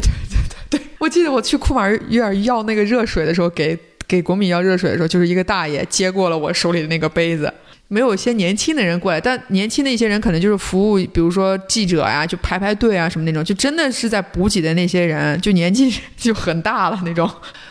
[0.70, 7.52] 对对，我记得我去库马约尔要那个热水的时候，给给国米要热水的时候，就是一个大爷接过了我手里的那个杯子。
[7.88, 17.30] 没有一些年轻的人过来，但年轻的一些人可能就是服务，比如说记者呀，就排排队啊什么那种，就真的是在补给的那些人，就年纪就很大了那种。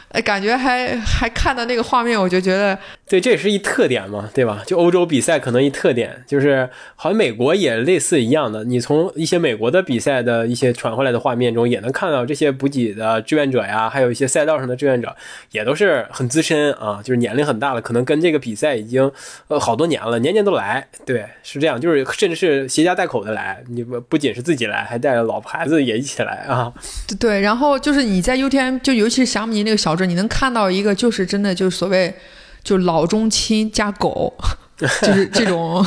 [0.10, 4.64] 哎，感觉还还看到那个画面，我就觉得，对，这也是一特点嘛，对吧？
[4.66, 8.64] 就欧洲比赛可能一特点，就是好像美国也类似一样的。
[8.64, 15.16] 你从一些美国的比赛的一些传回来的画面中，也能看到这些补给的志愿者呀，还有一些赛道上的志愿者，
[15.52, 19.12] 也都是很资深啊，就是年龄很大了，可能跟这个比赛已经
[19.50, 20.88] 呃好多年了，年年都来。
[21.06, 26.74] 对，是这样，就是甚至是携家带口的来，你不不仅是自己来，还带着老婆孩子也一起来啊。
[27.20, 30.10] 对，然后就是你在 UTM，就尤其是霞姆尼那个小镇。
[30.10, 32.14] 你能看到一个，就是真的，就是所谓，
[32.66, 34.34] 就老中青加狗，
[34.76, 35.86] 就是这种，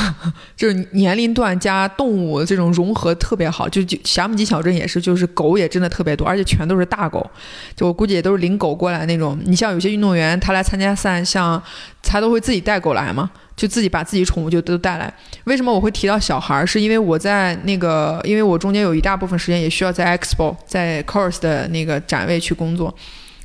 [0.56, 3.68] 就是年龄段加动物这种融合特别好。
[3.68, 7.28] 就就霞姆吉小镇也是，就是狗也真的特别多，而且全都是大狗。
[7.76, 9.38] 就我估计也都是领狗过来那种。
[9.44, 11.62] 你像有些运动员，他来参加赛，像
[12.02, 15.12] 他都会自己带狗来嘛，就自己把自己宠物就都带来。
[15.44, 16.64] 为什么我会提到小孩儿？
[16.64, 22.94] 是因为我在那个，因为我中间有一大部分时间也需要在 Expo，在 Course 的那个展位去工作。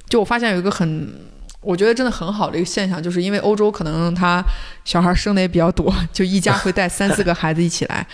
[0.07, 1.11] 就我发现有一个很，
[1.63, 4.43] 我觉得真的很好的一个现象，就是因为欧洲可能它
[4.85, 8.05] 小孩生的也比较多，就一家会带三四个孩子一起来。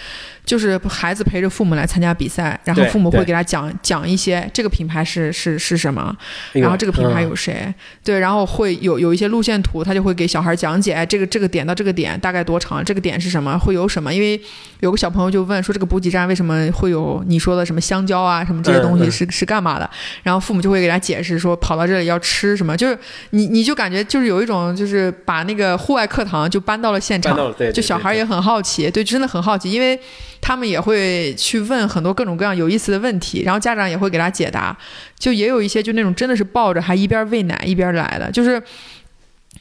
[0.45, 6.15] 就是孩子陪着父母来参加比赛，然后父母会给他讲讲一些这个品牌是是是什么，
[6.53, 7.71] 然后这个品牌有谁，
[8.03, 14.11] 对，然后会有有一些路线图，他就会给小孩讲解，哎这个这个点到这个点大概多长，这个点是什么，会有什么？
[14.11, 14.41] 因为
[14.79, 19.87] 有个小朋友就问说，这个补给站为什么会有你说的什么香蕉啊，什么这些东西是是干嘛的？
[20.23, 22.97] 然后父母就会给他解释说，跑到这里要吃什么，就是
[23.29, 27.37] 你你就感觉就是有一种就是把那个户外课堂就搬到了现场，
[27.73, 29.99] 就小孩也很好奇，对，真的很好奇，因为。
[30.41, 34.75] 他们也会去问很多各种各样有意思的问题，然后家长也会给他解答。
[35.17, 38.59] 就也有一些就那种真的是抱着还一边喂奶一边来的，就是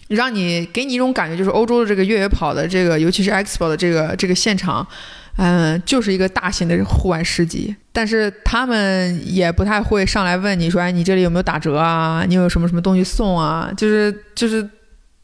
[0.06, 4.86] 让你给你一种感觉，就是欧洲的这个越野跑的这个，尤其是 Expo 的这个这个现场，
[5.36, 7.74] 嗯，就是一个大型的户外市集。
[7.92, 12.24] 但是他们也不太会上来问你说，哎，你这里有没有打折啊？
[12.26, 13.68] 你有什么什么东西送啊？
[13.76, 14.66] 就是就是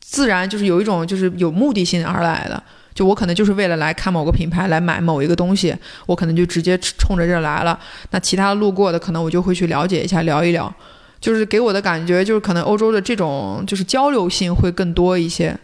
[0.07, 2.63] 自然就是有一种就是有目的性而来的。
[2.95, 5.75] 就我可能就是为了来看某个品牌，来买某一个东西，
[6.07, 7.77] 我可能就直接冲着这来了。
[8.11, 10.73] 那其他路过的，可能我就会去了解一下，聊一聊。
[11.21, 15.59] 就是给我的感觉，就是可能欧洲的这种就是交流性会更多一些。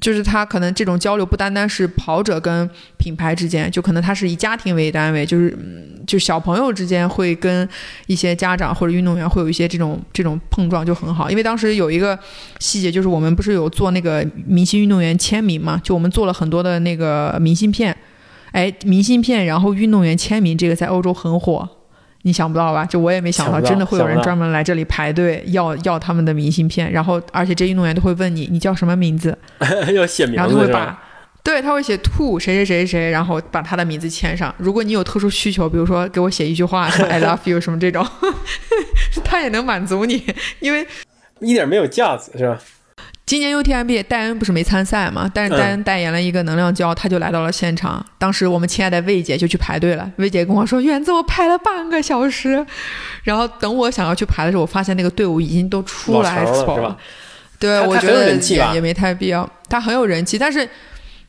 [0.00, 5.56] 就是他可能这种交流不单单是跑者跟品牌之间，就可能他是以家庭为单位，就是
[6.06, 7.66] 就小朋友之间会跟
[8.06, 11.30] 一些家长或者运动员会有一些这种这种碰撞就很好。
[11.30, 12.16] 因为当时有一个
[12.60, 17.96] 细节，就是我们不是有做那个明星运动员签名嘛，就我们做了很多的那个明信片，
[18.52, 21.66] 哎，明信片然后运动员签名这个在欧洲很火。
[22.28, 22.84] 你想不到吧？
[22.84, 26.92] 就我也没想到，真的会有人专门来这里排队要要他们的明信片。
[26.92, 29.36] 然后，而且这运动员都会问你，你叫什么名字？
[29.94, 31.02] 要写名字，然后就会把，
[31.42, 34.54] 对他会写 to 谁谁谁谁，然后把他的名字签上。
[34.58, 38.06] 如果你有特殊需求，比如说给我写一句话，什么 I love you 什么这种，
[39.24, 40.22] 他也能满足你，
[40.60, 40.86] 因为
[41.40, 42.58] 一点没有架子，是吧？
[43.28, 45.30] 今年 UTMB 戴恩不是没参赛嘛？
[45.34, 48.02] 但是戴恩代言了一个能量胶，他就来到了现场。
[48.16, 50.10] 当时我们亲爱的魏姐就去排队了。
[50.16, 52.64] 魏姐跟我说：“园子，我排了半个小时。”
[53.22, 56.96] 然后等我想要去排的时候，我发现那个队伍已经都出来了。
[57.58, 59.46] 对，我觉得也也没太必要。
[59.68, 60.66] 他很有人气，但是。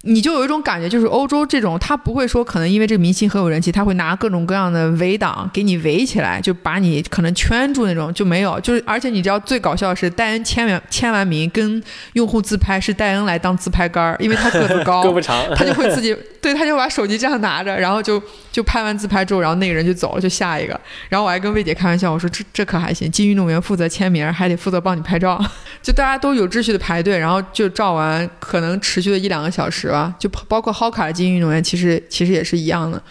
[0.03, 8.57] 你就有一种感觉，就是欧洲这种，他不会说可能因为这个明星很有人气，他会拿各种各样的围挡给你围起来，就把你可能圈住那种就没有。
[8.61, 11.83] 就是而且你知道最搞笑的是，戴恩签完签完名跟
[12.13, 20.79] 用户自拍是戴恩来当自拍杆儿，因为他个子高，胳膊长， 他就会自己对他就把手机这样拿着，然后就就拍完自拍之后，然后那个人就走了，就下一个。
[21.09, 25.43] 然后我还跟魏姐开玩笑，我说这这可还行，金运动员负责签名，还得负责帮你拍照，
[25.83, 30.69] 就大家都有秩序的排队，然后就照完，可能持续了一两个小时吧，就包括。
[30.79, 33.01] 好卡的精英运动员其实其实也是一样的，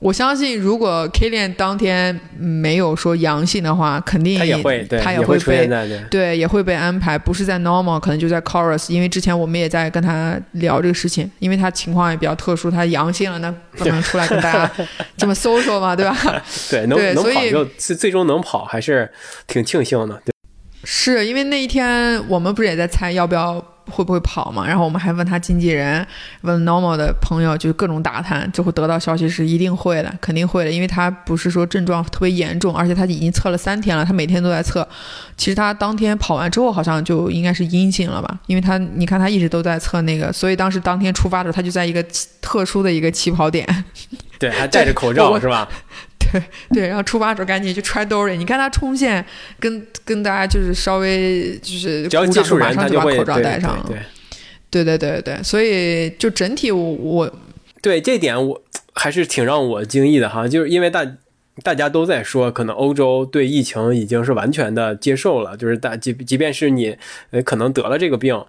[0.00, 5.70] 我相信，如果 Kilian 当天没有说阳性的话，肯定他也会，他也会被
[6.10, 8.92] 对，也会被安排，不是在 normal，可能就在 chorus。
[8.92, 14.70] 因为之前我们也在跟他聊这个事情，因为他情况也比较特殊，他阳性了，那不能出来跟大家
[15.16, 16.16] 这么 social 嘛，对吧？
[16.68, 19.08] 对，能能跑就最最终能跑，还是
[19.46, 20.20] 挺庆幸的。
[20.24, 20.34] 对，
[20.84, 23.64] 是因为那一天我们不是也在猜要不要。
[23.90, 24.66] 会不会跑嘛？
[24.66, 26.06] 然后我们还问他经纪人，
[26.42, 34.86] 问 normal 的朋友，就各种打探，最后得到消息是一定会的，肯定会的，因为他不是说症状特别严重，而且他已经测了三天了，他每天都在测。
[35.36, 38.38] 其实他当天跑完之后，好像就应该是阴性了吧？
[38.46, 42.04] 因为他你看他一直都在测那个，所以当时当天出发的时候，他就在一个
[42.40, 43.84] 特殊的一个起跑点，
[44.38, 45.68] 对，还戴着口罩 是吧？
[46.32, 48.36] 对 对，然后出发时候赶紧就揣兜里。
[48.36, 49.24] 你看他冲线，
[49.58, 53.90] 跟跟大家就是稍微就是只要接触人，他就把口罩戴上了。
[54.70, 57.32] 对对对对，所以就整体我我
[57.82, 58.62] 对这点我
[58.94, 61.04] 还是挺让我惊异的哈，就是因为大
[61.64, 66.96] 大家都在说，可能欧洲对疫情已经是完全的接受了，就是大即即便是你
[67.30, 68.40] 呃可能得了这个病，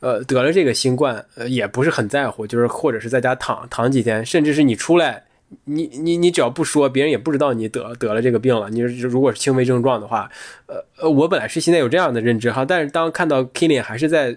[0.00, 5.24] 呃得了这个新冠，呃也不是很在乎，就是或者是在家躺躺几天，甚至是你出来。
[5.64, 8.70] 你你你只要不说，别人也不知道你得得了这个病了。
[8.70, 10.30] 你如果是轻微症状的话，
[10.66, 14.36] 呃呃，我本来是现在有这样的认知哈，但是当看到 Kilian 还是在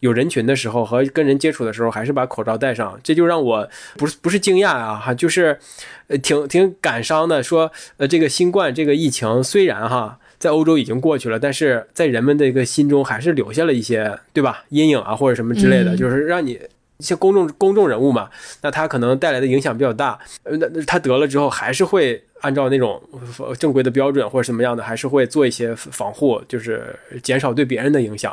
[0.00, 5.58] 有人群的时候和跟人接触的时候，还是把口罩戴上，这就让我不是不是惊讶啊哈，就是
[6.06, 7.42] 呃挺挺感伤的。
[7.42, 16.60] 说呃这个新冠这个疫情虽然哈在欧洲已经过去了，但是在人们的一个心中还是留下了一些对吧阴影啊或者什么之类的，就是让你。
[17.02, 20.16] 一些公众公众人物嘛，那他可能带来的影响比较大。
[20.44, 23.02] 呃，那他得了之后，还是会按照那种
[23.58, 28.32] 正规的标准或者什么样的，还是会做一些防护，就是减少对别人的影响。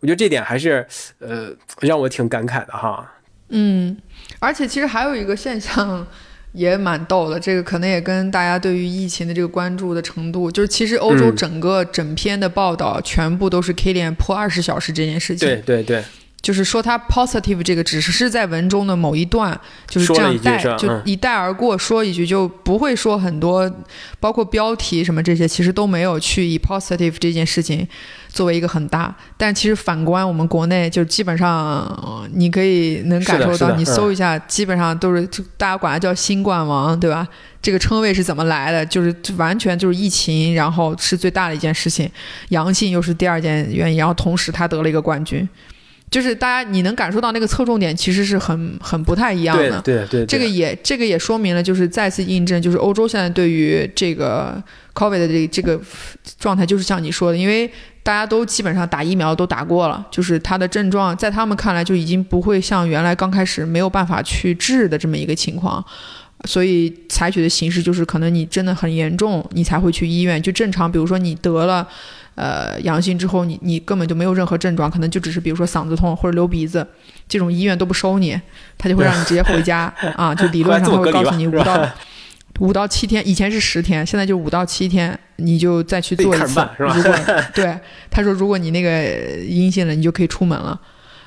[0.00, 0.86] 我觉得这点还是
[1.18, 1.48] 呃
[1.80, 3.10] 让我挺感慨的哈。
[3.48, 3.96] 嗯，
[4.38, 6.06] 而且其实还有一个现象
[6.52, 15.48] 也蛮逗的，这个可能也跟大家对于疫情的这个关注的程度，就是其实欧洲整个整篇的报道全部都是 K 链破二十小时这件事情。
[15.48, 16.04] 对对对。
[16.42, 23.70] 就是说，他 positive 这个只是在文中的某一段，就是这样带，就一带而过，说一句就不会说很多，
[24.18, 27.86] 包括标题什么这些，其实都没有去以 positive 这件事情
[28.30, 29.14] 作为一个很大。
[29.36, 35.26] 但其实反观我们国内，就基本上你可以能感受到，你搜一下，基本上都是
[35.58, 37.28] 大家管它叫新冠王，对吧？
[37.60, 38.86] 这个称谓是怎么来的？
[38.86, 42.10] 就是完全就是疫情，然后是最大的一件事情，
[42.48, 45.46] 阳性又是第二件原因，然后同时他得了一个冠军。
[46.10, 49.80] 就是大家，你能感受到那个侧重点其实是很很不太一样的。
[49.82, 54.60] 对对对，这个也这个也说明了，就是再次印证，就是欧洲现在对于这个
[54.92, 55.80] COVID 的这这个
[56.40, 57.70] 状态，就是像你说的，因为
[58.02, 65.84] 大家都基本上打疫苗都打过了，就是它的症状在他们看来就已经不会像原来刚开始没有办法去治的这么一个情况，
[66.44, 70.42] 所以采取的形式就是可能你真的很严重，你才会去医院。
[70.42, 71.86] 就正常，比如说你得了。
[72.40, 76.86] 呃，阳性之后，你你根本就没有任何症状，可能就只是比如说嗓子痛或者流鼻子，
[77.28, 78.40] 这种医院都不收你，
[78.78, 81.86] 他就会让你直接回家 啊，就理论上他会告诉你五到
[82.60, 86.66] 五到七天，以前是十天，现在就五到七天，你就再去做一次。
[86.78, 87.14] 如果
[87.52, 87.78] 对
[88.10, 89.04] 他说，如果你那个
[89.46, 90.80] 阴性了，你就可以出门了。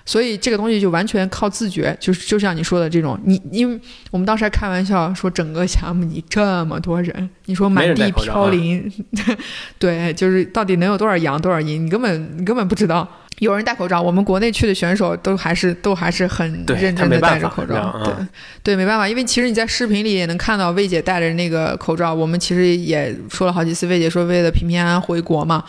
[0.06, 3.80] 所以这个东西就完全靠自觉，就是就像你说的这种，你因为
[4.12, 8.92] 我们当时还开玩笑说，整个项目你这么多人，你说满地飘零，
[9.80, 13.08] 对，就是到底能有多少阳多少阴，你根本你根本不知道。
[13.40, 18.14] 有人戴口罩，我们国内去的选手都还是都还是很认真的戴着口罩，对
[18.62, 25.64] 对，没办法，因为其实你在视频里也能看到魏姐戴着那个口罩，我们其实也说了好几次，魏姐说为了平平安安回国嘛。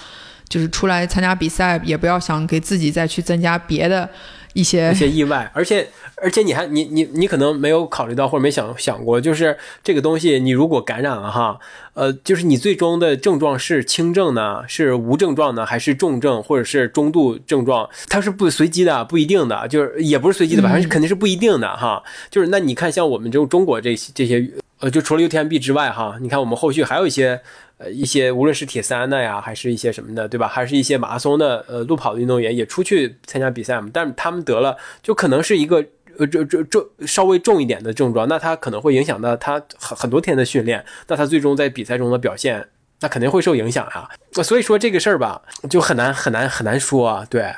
[0.48, 4.08] 就是出来参加比赛，也不要想给自己再去增加别的
[4.52, 5.88] 一些一些意外，而且
[6.22, 11.58] 而且你还你你你可能没有考虑到或者没想想过，就是这个东西你如果感染了哈，
[11.94, 22.00] 呃，就是你最终的症状是轻症呢，是无症状呢，还是重症或者是中度症状，它是不随机的，不一定的，就是也不是随机的，反正肯定是不一定的哈。
[22.30, 27.40] 就是那你看像我们这种中国这些这些呃，就除了 UTMB 之外哈，你看我们后续还有一些。
[27.76, 30.46] 呃，一些无论是铁三的呀，还是一些什么的，对吧？
[30.46, 33.90] 还是一些马拉松的，呃，路跑的运动员也出去参加比赛嘛。
[33.92, 35.84] 但是他们得了，就可能是一个
[36.18, 42.68] 呃，这这这稍微重一点的症状，那他可能会影响到他很很多天的训练，那他最终在比赛中的表现，
[43.00, 44.08] 那肯定会受影响呀。
[44.42, 47.26] 所以说这个事儿吧，就很难很难很难说啊。
[47.28, 47.52] 对，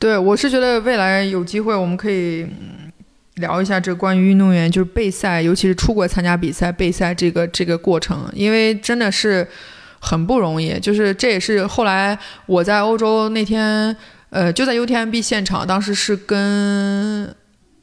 [0.00, 2.48] 对我是觉得未来有机会我们可以。
[3.36, 9.46] 聊一下这关于运动员就是备赛，尤其是出国参加比赛备赛这个这个过程，因为真的是
[10.00, 10.78] 很不容易。
[10.80, 13.96] 就是这也是后来我在欧洲那天，
[14.30, 17.34] 呃，就在 UTMB 现场，当时是跟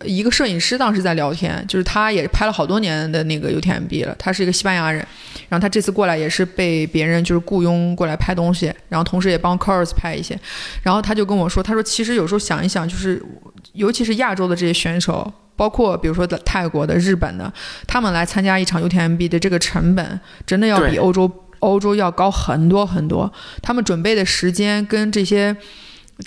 [0.05, 5.05] 一个摄影师当时在聊天，就是他也拍了好多年的那个 UTMB 了，他是一个西班牙人，
[5.49, 10.39] 然后他这次过来也是被别人就是雇佣过来拍东西，然后同时也帮 Cars 拍一些，
[10.83, 13.21] 然后他就跟我说，他说其实有时候想一想，就是
[13.73, 17.51] 尤其是亚洲的这些选手，包括比如说的泰国的、日本的，
[17.85, 21.29] 他们来参加一场 UTMB 的这个成本，真的要比欧洲
[21.59, 23.29] 欧洲要高很多很多，
[23.61, 25.53] 他们准备的时间跟这些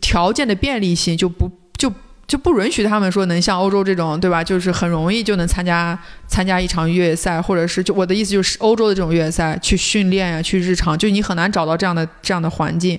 [0.02, 1.90] 条件的便利性就不就。
[2.32, 4.42] 就不允许他们说能像欧洲这种，对吧？
[4.42, 12.98] 就是很容易就能参加参加一场越野赛，或者是就我的意思就是欧洲的这种越野赛去训练呀，去日常，就你很难找到这样的这样的环境，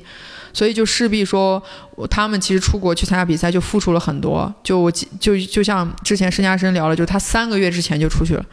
[0.54, 1.60] 所以就势必说
[2.12, 4.54] 他们其实出国去参加比赛就付出了很多。
[4.62, 8.46] 就我就就像之前申嘉生聊了，就他三个月之前就出去了。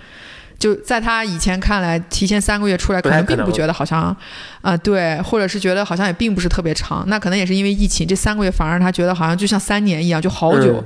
[0.60, 4.14] 就在他以前看来，提前三个月出来，可能并不觉得好像，
[4.60, 7.02] 啊，对，或者是觉得好像也并不是特别长。
[7.08, 10.84] 那可能也是因为疫情，这三个月反而他觉得好像就像三年一样，就好久。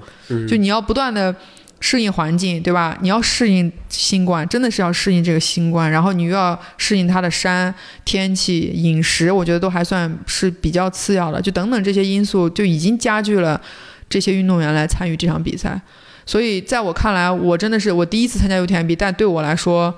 [0.48, 1.34] 就你要不断的
[1.80, 2.96] 适应环境，对吧？
[3.02, 5.90] 你要适应新冠，真的是要适应这个新冠。
[5.90, 11.42] 然后你又要适应它的山、天气、饮食，我觉得都还算是比较次要的。
[11.42, 13.60] 就等等这些因素，就已经加剧了
[14.08, 15.80] 这些运动员来参与这场比赛。
[16.26, 19.94] 所以，在我看来，我真的是我第一次参加 UTMB，但对我来说，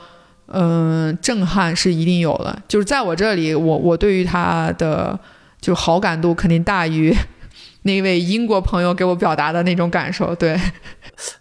[0.48, 2.62] 嗯，震撼是一定有的。
[2.66, 5.18] 就是在我这里，我我对于他的
[5.60, 7.14] 就好感度肯定大于
[7.82, 10.34] 那位英国朋友给我表达的那种感受。
[10.34, 10.60] 对，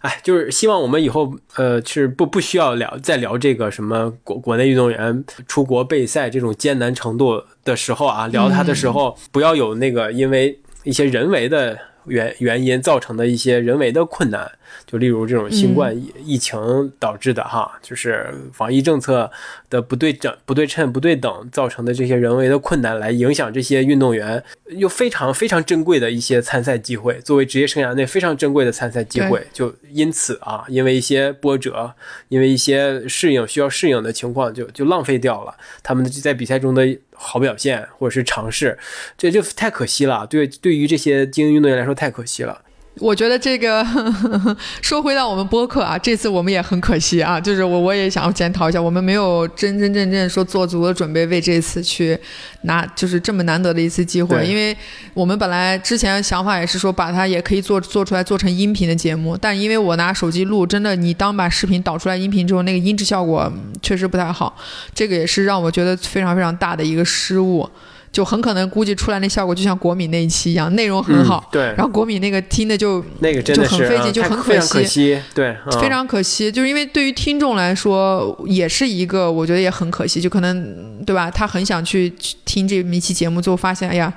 [0.02, 11.76] 哎，就是希望我们以后呃是不不需要聊再聊这个什么国国内运动员出国备赛这种艰难程度的时候啊，聊他的时候不要有那个因为一些人为的
[12.06, 14.50] 原原因造成的一些人为的困难。
[14.84, 19.30] 就例如这种新冠疫情导致的哈，就是防疫政策
[19.70, 31.92] 的不对整、不对称、不对等造成的这些人为的困难，来影响这些运动员又非常非常珍贵的一些参赛机会，作为职业生涯内非常珍贵的参赛机会，就因此啊，因为一些波折，
[32.28, 38.76] 因为一些适应需要适应的情况，就就浪费掉了他们在比赛中的好表现或者是尝试，
[39.16, 40.26] 这就太可惜了。
[40.26, 42.60] 对，对于这些精英运动员来说，太可惜了。
[42.98, 43.86] 我觉得这个
[44.80, 52.18] 说回到我们播客啊，这次我们也很可惜啊，就是我我也想要检讨一下，我们没有真真正正说做足了准备为这次去
[52.62, 54.74] 拿，就是这么难得的一次机会，因为
[55.12, 64.56] 我们本来之前想法也是说把它也可以做做出来做成音频的节目，但因为我拿手机录，真的你当把视频导出来音频之后，那个音质效果确实不太好，
[64.94, 67.68] 这个也是让我觉得非常非常大的一个失误。
[68.16, 71.64] 就很可能估计出来那效果就像国米那一期一样，内容很好，对。
[71.76, 76.50] 然后国米那个听的就那个真的是很费劲，就很可惜，对，非常可惜。
[76.50, 81.30] 就是因为对于听众来说，也是一个我觉得也很可惜，就可能对吧？
[81.30, 82.10] 他很想去
[82.46, 84.10] 听这么一期节目，最后发现，哎呀，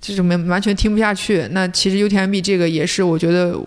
[0.00, 1.48] 就是没完全听不下去。
[1.50, 3.58] 那其实 UTMB 这个也是我觉得。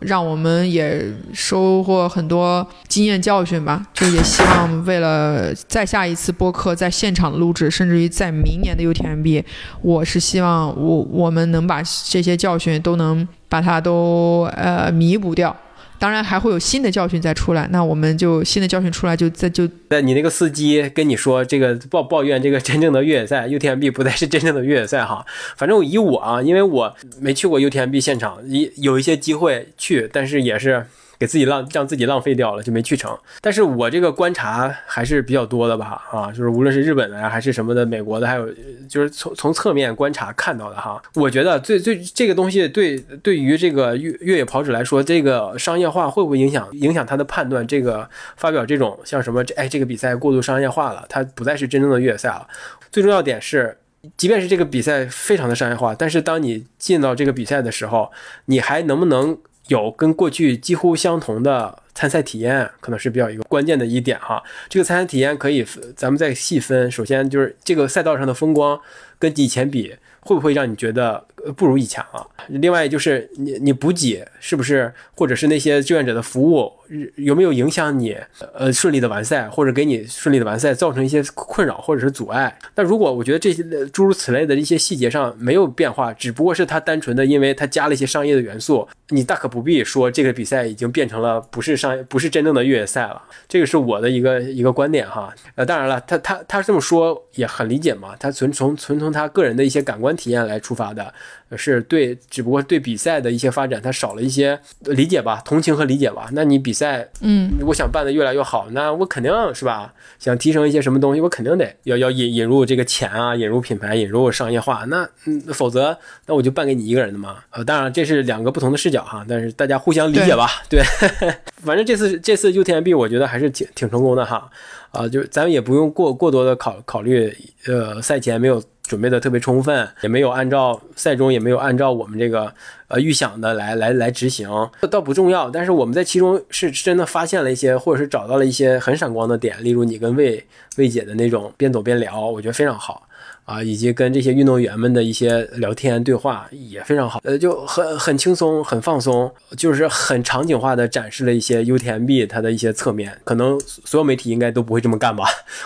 [0.00, 9.44] 让我们也收获很多经验教训吧，就也希望为了再下一次播客在现场录制，甚至于在明年的 UTMB，
[9.80, 15.56] 我是希望我我们能把这些教训都能把它都呃弥补掉。
[16.02, 19.68] 当然还会有新的教训再出来，那我们就新的教训出来就再就。
[19.88, 25.24] 那你那个司机跟你说这个抱抱怨这个真正的越野赛 UTMB 不再是真正的越野赛哈，
[25.56, 30.86] 反正以我啊，因为我没去过 UTMB 现场，一有一些机会去，但是也是。
[31.22, 33.16] 给自己浪让自己浪费掉了，就没去成。
[33.40, 38.48] 但是我这个观察还是比较多的吧，啊，就是无论是日本的呀，还是什么的，美国的，还有
[38.88, 41.00] 就是从从侧面观察看到的哈。
[41.14, 47.64] 我觉得最最这个东西对对于这个越越野跑者来说，这个商业化会不会影响影响他的判断？
[47.64, 52.48] 这个发表这种像什么哎这个比赛过度商业化了，它不再是真正的越野赛了。
[52.90, 53.78] 最重要点是，
[54.16, 58.10] 即便是这个比赛非常的商业化，但是当你进到这个比赛的时候，
[58.46, 59.38] 你还能不能？
[59.68, 64.42] 有跟过去几乎相同的参赛体验，可能是比较一个关键的一点哈。
[64.68, 65.64] 这个参赛体验可以，
[65.96, 66.90] 咱们再细分。
[66.90, 68.80] 首先就是这个赛道上的风光，
[69.18, 71.26] 跟以前比，会不会让你觉得？
[71.56, 72.26] 不如以前了。
[72.48, 76.72] 另外就是你你补给是不是，或者是那些志愿者的服务
[77.16, 78.16] 有没有影响你
[78.54, 82.56] 呃顺利的完赛，或者给你顺利的完赛造成一些困扰或者是阻碍？
[82.74, 93.22] 那如果我觉得这些诸如此类的一些细节上没有变化，只不过是它单纯的因为它加了一些商业的元素，你大可不必说这个比赛已经变成了不是商不是真正的越野赛了。
[93.48, 95.32] 这个是我的一个一个观点哈。
[95.54, 101.12] 呃，当然了，他他他这么说也很理解嘛，他纯从纯从他个人的一些感官体验来出发的。
[101.56, 106.28] 是对，只不过对比赛的一些发展，他少了一些理解吧，同情和理解吧。
[106.32, 114.84] 那你比赛，嗯，我想办的越来越好，那我肯定是吧，想提升一些什么东西，我肯定得要要引引入这个钱啊，引入品牌，引入商业化。
[114.86, 117.36] 那嗯，否则那我就办给你一个人的嘛。
[117.50, 120.48] 呃，当然这是两个不同的视角哈，但是大家互相理解吧。
[120.70, 120.82] 对，
[121.62, 124.50] 反正这次这次 UTMB 我觉得还是挺挺成功的哈。
[124.90, 127.34] 啊，就咱们也不用过过多的考考虑，
[127.66, 132.52] 呃，赛前没有准备的特别充分，也没有按照赛中也没有按照我们这个
[132.88, 134.48] 呃预想的来来来执行，
[134.90, 135.48] 倒不重要。
[135.48, 140.44] 但是我们在其中是真的发现了一些，或者是找到了一些很闪光的点，例如你跟魏
[140.76, 143.08] 魏姐的那种边走边聊，我觉得非常好。
[143.44, 153.18] 啊，以及跟这些运动员们的一些聊天对话也非常好，呃，就很很轻松，很放松，就是很场景化的展示了一些 UTMB 它的一些侧面。
[153.24, 155.24] 可能所有媒体应该都不会这么干吧？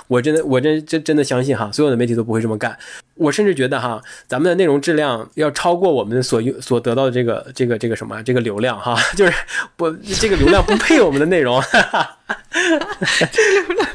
[0.09, 2.77] 我真的，我真真真的相信哈，所有的媒体都不会这么干。
[3.15, 9.33] 我甚至觉得哈，咱们的内容质量要超过我们所所得到的这个这个这个什么这个流量哈，就是
[9.77, 11.63] 不这个流量不配我们的内容。
[13.33, 13.89] 这个流量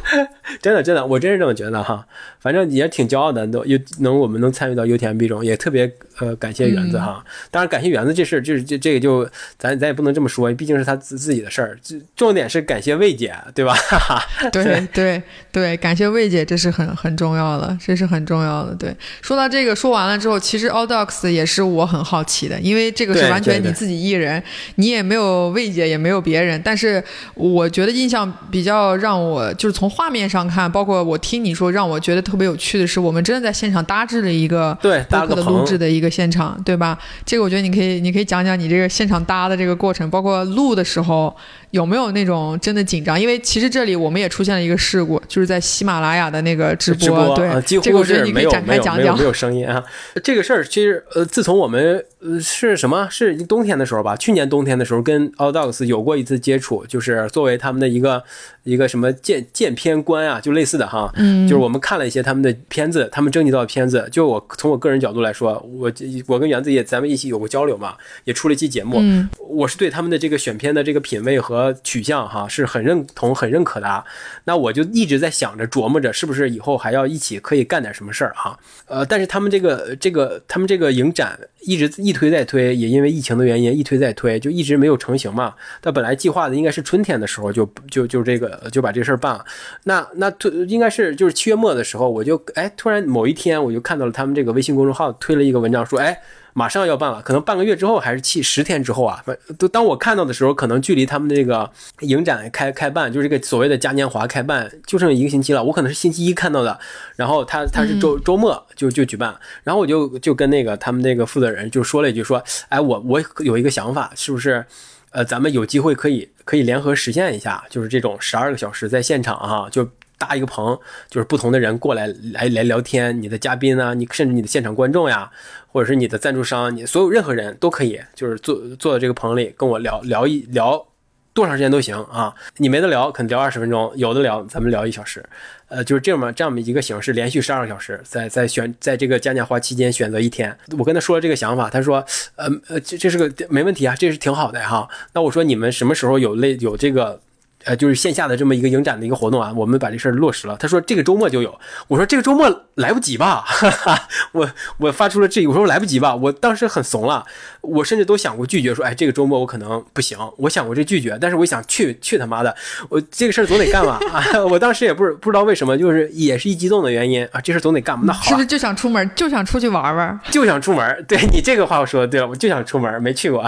[0.61, 2.05] 真的真的，我真是这么觉得哈。
[2.39, 7.23] 反正也挺骄傲的，都有能我们能参与到 UTMB 中，也特别呃感谢园子哈。
[7.51, 11.77] 当然感谢园子这事，就是这这个就咱咱也不能这么说，毕竟是他自自己的事儿。
[12.15, 13.75] 重点是感谢魏姐，对吧？
[14.51, 18.73] 对对 对，感谢魏姐，这是很很重要的，这是很重要的。
[18.75, 24.41] 对，说到这个说完了之后，其实 Audox 也是我很好奇的，因为这个是完全你自己一人，
[24.75, 26.59] 你也没有魏姐，也没有别人。
[26.63, 27.03] 但是
[27.35, 32.21] 我觉得印象比较让我就是从画面上看，包括我听你说，让我觉得。
[32.21, 36.97] 特别有趣的是，我们真的在现场搭制了一个对播客的录制的一个现场，对吧？
[37.25, 41.35] 这个我觉得你可以，你可以讲讲你这个现场搭的这个过程，包括录的时候
[41.71, 43.19] 有没有那种真的紧张？
[43.19, 49.83] 因为其实这里我们也出现了一个事故，就是在喜马拉雅的那个直播，对，几乎是没有没有没有声音啊。
[50.23, 58.23] 这个事儿其实呃，自从我们呃是什么是冬天的时候吧，去年冬天的时候跟 Audox 有过一次接触，就是作为他们的一个
[58.63, 62.21] 一个什么鉴鉴片官啊，就类似的哈，嗯，就是我们看了一些。
[62.21, 65.91] 他们的片子，他们征集到的片子，就我从我个人角度来说，我
[66.27, 67.95] 我跟园子也咱们一起有过交流嘛，
[68.25, 68.97] 也出了一期节目。
[68.99, 74.03] 嗯，我是对他们的这个选片的这个品味和呃取向哈是很认同、很认可的。
[74.43, 78.59] 那我就一直在想着、琢磨着，是不是以后还要一起可以干点什么事儿哈？
[78.85, 85.55] 呃，但是他们这个、这个、他们这个影展一直一推再推，也因为疫情的原因一推再推，就一直没有成型嘛。
[85.81, 89.45] 他本来计划的应该是春天的时候就就就这个就把这事儿办了。
[89.85, 92.01] 那那推应该是就是七月末的时候。
[92.11, 96.19] 我就哎，突然某一天我就看到了他们这个微信公众号推了一个文章，说哎，
[96.53, 99.23] 马上要办了，可能半个月之后还是七十天之后啊。
[99.57, 101.69] 都当我看到的时候，可能距离他们那个
[102.01, 105.63] 影展开开办，就是这个所谓的嘉年华开办，就剩一个星期了。
[105.63, 106.79] 我可能是星期一看到的，
[107.15, 114.65] 然后他他是周周末就就举办，然后我就就跟那个他们那个负责人就说了一句，说哎，我我有一个想法，是不是
[115.11, 119.87] 呃，咱们有机会可以可以联合实现一下，就是这种十二个小时在现场哈，就。
[120.21, 125.31] 搭一个棚，就是不同的人过来来来聊天，你的嘉宾啊，你甚至你的现场观众呀，
[125.71, 130.85] 或者是你的赞助商，你所有任何人都可以，就是坐坐在这个棚里跟我聊聊一聊，
[131.33, 132.35] 多长时间都行啊。
[132.57, 135.25] 你没得聊，可能聊二十分钟；有的聊，咱们聊一小时。
[135.69, 140.55] 呃，就是这么这样一个形式，连续十二个小时，在在选在这个嘉年华期间选择一天。
[140.77, 142.05] 我跟他说了这个想法，他说，
[142.35, 144.87] 呃呃，这这是个没问题啊，这是挺好的哈。
[145.13, 147.19] 那我说你们什么时候有类有这个？
[147.65, 150.55] 呃，就是线下的这么一个影展的一个活动啊，我们把这事儿落实了。
[150.57, 153.43] 他说这个周末就有，我说这个周末来不及吧？
[153.47, 156.15] 哈哈，我我发出了质疑，我说来不及吧？
[156.15, 157.25] 我当时很怂了，
[157.61, 160.17] 我甚至都想过拒绝，说哎，这个周末我可能不行。
[160.37, 162.55] 我想过这拒绝，但是我想去去他妈的，
[162.89, 164.23] 我这个事儿总得干吧啊！
[164.49, 168.05] 我当时也不是不知道为什么，就是也是一激动的原因啊，这事儿总得干嘛？
[168.07, 171.05] 那好，是不是就想出门，就想出去玩玩，就想出门？
[171.07, 173.43] 对你这个话我说的对了，我就想出门，没去过。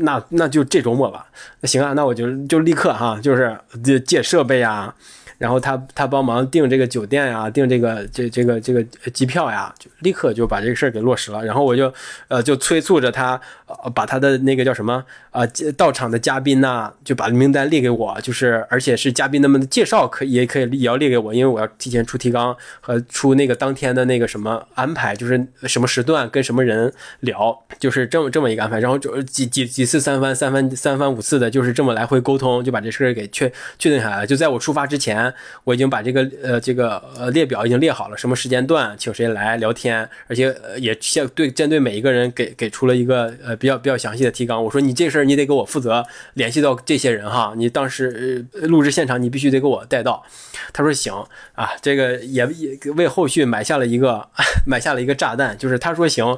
[0.00, 1.26] 那那就这周末吧，
[1.60, 4.94] 那行啊，那我就就立刻哈，就是借借设备啊。
[5.40, 11.42] 然后他他帮忙订这个酒店呀，订这个这这个这个机票呀，就立刻就把这个事儿给落实了。
[11.42, 11.90] 然后我就
[12.28, 15.40] 呃就催促着他，呃把他的那个叫什么啊
[15.78, 28.78] 到场的嘉宾呐，就把名单列给我，就是而且是嘉宾他们的介绍可以也可以也要列给我，因为我要提前出提纲和出那个当天的那个什么安排，就是什么时段跟什么人聊，就是这么这么一个安排。
[28.78, 34.26] 然后就几几几次三番三番三番五次的，就是这么来回沟通，就把这事儿给确确定下来。
[34.26, 35.29] 就在我出发之前。
[35.64, 44.62] 我已经把这个呃这个呃列表已经列好了，什么时间段请谁来聊天，而且也相对针对每一个人给给出了一个呃比较比较详细的提纲。
[44.62, 46.04] 我说你这事儿你得给我负责
[46.34, 50.24] 联系到这些人哈，你当时录制现场你必须得给我带到。
[50.72, 51.12] 他说行
[51.54, 54.28] 啊，这个也也为后续埋下了一个
[54.66, 56.36] 埋下了一个炸弹，就是他说行。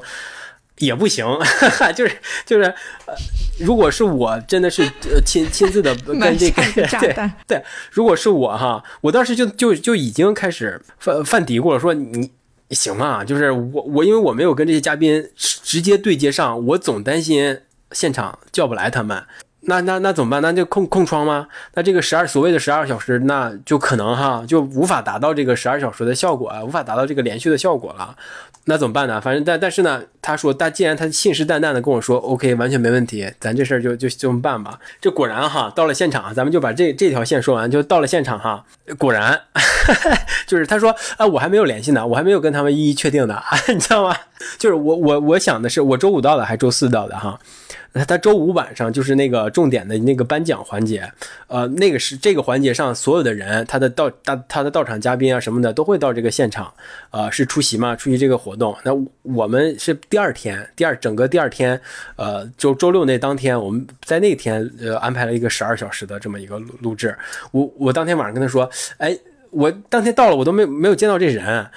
[0.79, 1.25] 也不行，
[1.95, 2.63] 就是就是，
[3.05, 3.13] 呃，
[3.59, 6.63] 如果是我真的是呃亲亲自的跟这个
[6.99, 12.31] 对对，如果是我哈，我当时就就就已经开始犯犯嘀咕了，说你
[12.71, 13.23] 行吗？
[13.23, 17.59] 就是我我因为我没有跟这些嘉宾直接对接上，我总担心
[17.91, 19.23] 现场叫不来他们。
[19.65, 20.41] 那那那怎么办？
[20.41, 21.47] 那就空空窗吗？
[21.75, 28.13] 那这个十二所谓的十二小时，那就可能哈就无法达到这个十二小时的效果啊，无法达到这个连续的效果了。
[28.65, 29.19] 那怎么办呢？
[29.19, 34.79] 反正但但是呢，他说，他既然他信誓旦旦的跟我说，OK，完全没问题，咱这事儿就就这么办吧。
[35.01, 38.63] 这果然哈，到了现场，咱们就把这这条线说完，就到了现场哈，
[38.97, 39.37] 果然
[40.47, 44.15] 就是他说啊，我还没有联系呢，我还没有跟他们一一确定的， 你知道吗？
[44.57, 47.37] 就是我我我想的是，我周五到的还是周四到的哈。
[48.07, 51.07] 他周五晚上就是那个重点的那个颁奖环节，
[51.47, 56.73] 呃，那个是这个环节上所有的人，他的到大他的到场嘉宾啊什么的都会到这个现场，
[57.11, 58.75] 呃，是出席嘛，出席这个活动。
[58.83, 58.91] 那
[59.21, 61.79] 我们是第二天，第二整个第二天，
[62.15, 67.15] 呃，周周六那当天，我们在那天呃安排了一个十二小时的这么一个录录制。
[67.51, 68.67] 我我当天晚上跟他说，
[68.97, 69.15] 哎，
[69.51, 71.67] 我当天到了，我都没没有见到这人。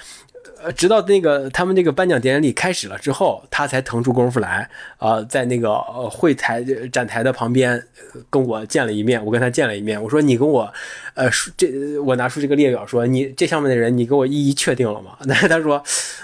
[0.73, 7.81] 直到那个他们那个颁奖典礼开始了之后，他才腾出功夫来，呃，在那个呃会台展台的旁边
[8.29, 9.23] 跟我见了一面。
[9.23, 10.71] 我跟他见了一面，我说你跟我，
[11.17, 15.13] 呃，这我拿出这个列表说，你这上面的人你给我一一确定了吗？
[15.25, 15.81] 那他说，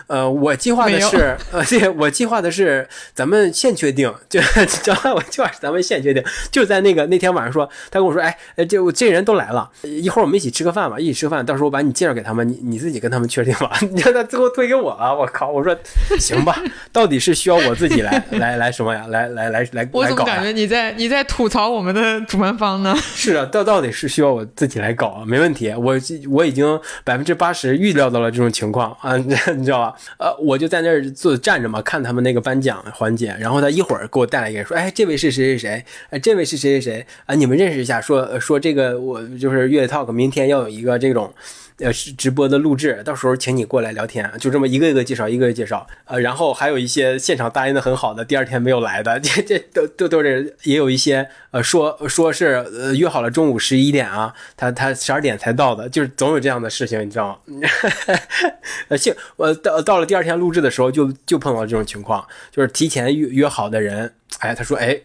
[0.07, 4.39] 呃，我计划的是，呃，对，我计划的是咱们现确定，就
[4.83, 6.21] 就我计划是咱们现确定，
[6.51, 13.71] 就在那个那天晚上说，他跟我说，哎，就这人都来了，一会儿我们一起吃个饭吧，一起吃个饭，到时候我把你介绍给他们，你你自己跟他们确定吧。
[13.89, 14.23] 你看他。
[14.33, 15.51] 最后推给我了，我靠！
[15.51, 15.77] 我说
[16.19, 16.59] 行吧，
[16.91, 19.05] 到底是需要我自己来来来什么呀？
[19.09, 22.95] 来来来来，我怎么感觉你在你在吐槽我们的主办方呢？
[23.13, 25.23] 是啊，到到底是需要我自己来来搞？
[25.25, 25.95] 没问题，我
[26.29, 29.15] 我已经百分之八十预料到了这种情况啊，
[29.55, 29.95] 你知道吧？
[30.19, 35.85] 呃，我就在那儿坐站着嘛，看他们那个颁奖环节，然后他一会儿给我带来一个人说：“哎，这位是谁谁谁？
[36.09, 37.07] 哎，这位是谁谁谁？
[37.25, 38.01] 啊，你们认识一下？
[38.01, 41.33] 说说这个我就是粤 talk，明天要有一个这种。”
[41.79, 45.85] 呃，是直播的录制，到时候请你过来聊天，就这么一个一个介绍，一个一个介绍。
[46.05, 57.69] 呃，然后还有一些现场答应的很好的，第二天没有来的， 这这都都都是，也有一些呃说说是呃约好了中午十一点啊，他他十二点才到的，就是总有这样的事情，你知道吗？
[58.89, 64.13] 呃，幸我到到了第二天录制的时候，就就碰到这种情况，就是提前约约好的人。
[64.39, 64.99] 哎，他说，哎，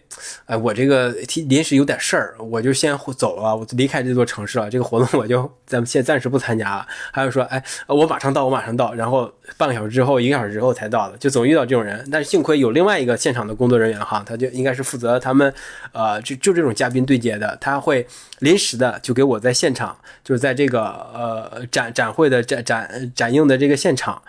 [0.46, 1.14] 哎，我这个
[1.48, 4.68] 临时有点事儿，我就先走了，我离开这座城市了。
[4.68, 6.86] 这个活动我就咱们先暂时不参加了。
[7.12, 12.04] 还有说，哎，我马上到，我马上到，然后半个小时之后，一个小时之后才到的，就总遇到这种人。
[12.10, 15.52] 但是幸亏有另外一个现场的工作人员哈，他就应该是负责他们，
[15.92, 18.04] 呃，就就这种嘉宾对接的，他会
[18.40, 20.82] 临时的就给我在现场，就是在这个
[21.14, 24.20] 呃展展会的展展展映的这个现场。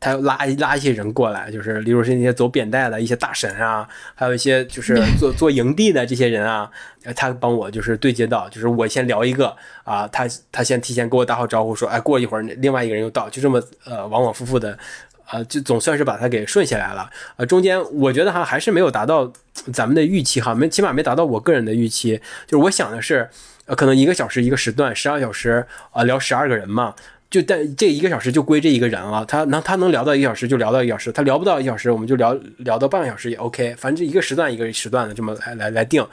[0.00, 6.70] 他要拉拉一些人过来，就是例如是那些走扁带的一些大神啊，还有一些就是 做做营地的这些人啊，
[7.16, 14.78] 他帮我就是对接到，就是我先聊一个啊，他他先提前给我打好招呼，说哎过一会儿另外一个人又到，就这么呃往往复复的，
[15.26, 17.10] 啊就总算是把他给顺下来了。
[17.36, 19.32] 呃中间我觉得哈还是没有达到
[19.72, 23.28] 咱们的预期哈，没起码没达到我个人的预期，就是我想的是
[23.66, 26.94] 呃可能一个小时一个时段，十二小时啊聊十二个人嘛。
[27.30, 36.06] 就但这一个小时就归这一个人了，他能他能聊到一个小时就聊到一个小时，他聊不到一小时我们就聊聊到半个小时也 OK，反正一个时段一个时段的这么来来来定，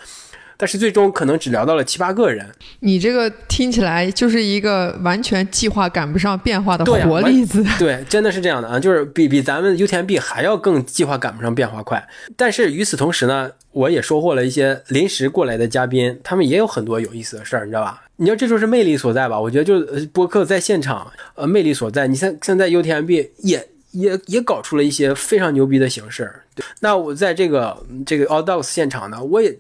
[0.58, 2.46] 但是最终可能只聊到了七八个人。
[2.82, 7.64] 你这个听起来就是一个完全计划赶不上变化的活例子。
[7.80, 12.06] 对，真的是这样的啊，就是比比咱们 UTMB 还要更计划赶不上变化快。
[12.36, 18.02] 但是与此同时呢，我也收获了一些临时过来的嘉宾，他们也有很多有意思的事儿，你知道吧？
[18.18, 19.40] 你要这就是魅力所在吧？
[19.40, 22.08] 我觉得就是播客在现场，呃，魅力所在。
[22.08, 26.32] 你像现在 UTMB 也也也搞出了一些非常牛逼的形式。
[26.80, 29.54] 那我在这个这个 All Dogs 现场呢，我也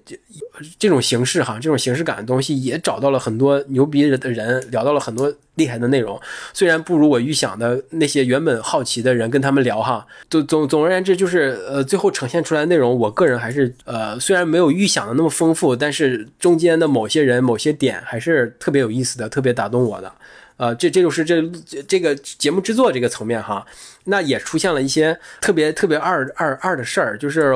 [0.79, 6.17] 这种形式哈，这种形式感的东西也找到了很多牛逼的人，聊到了很多厉害的内容。
[6.53, 20.09] 虽然不如我预想的那些原本好奇的人跟他们聊哈，总总总而言之就是呃，最后呈现出来的内容，我个人还是呃，虽然没有预想的那么丰富，但是中间的某些人某些点还是特别有意思的，特别打动我的。
[20.57, 21.41] 呃，这这就是这
[21.87, 23.65] 这个节目制作这个层面哈，
[24.05, 27.53] 那也出现了一些特别特别二二二的事儿，就是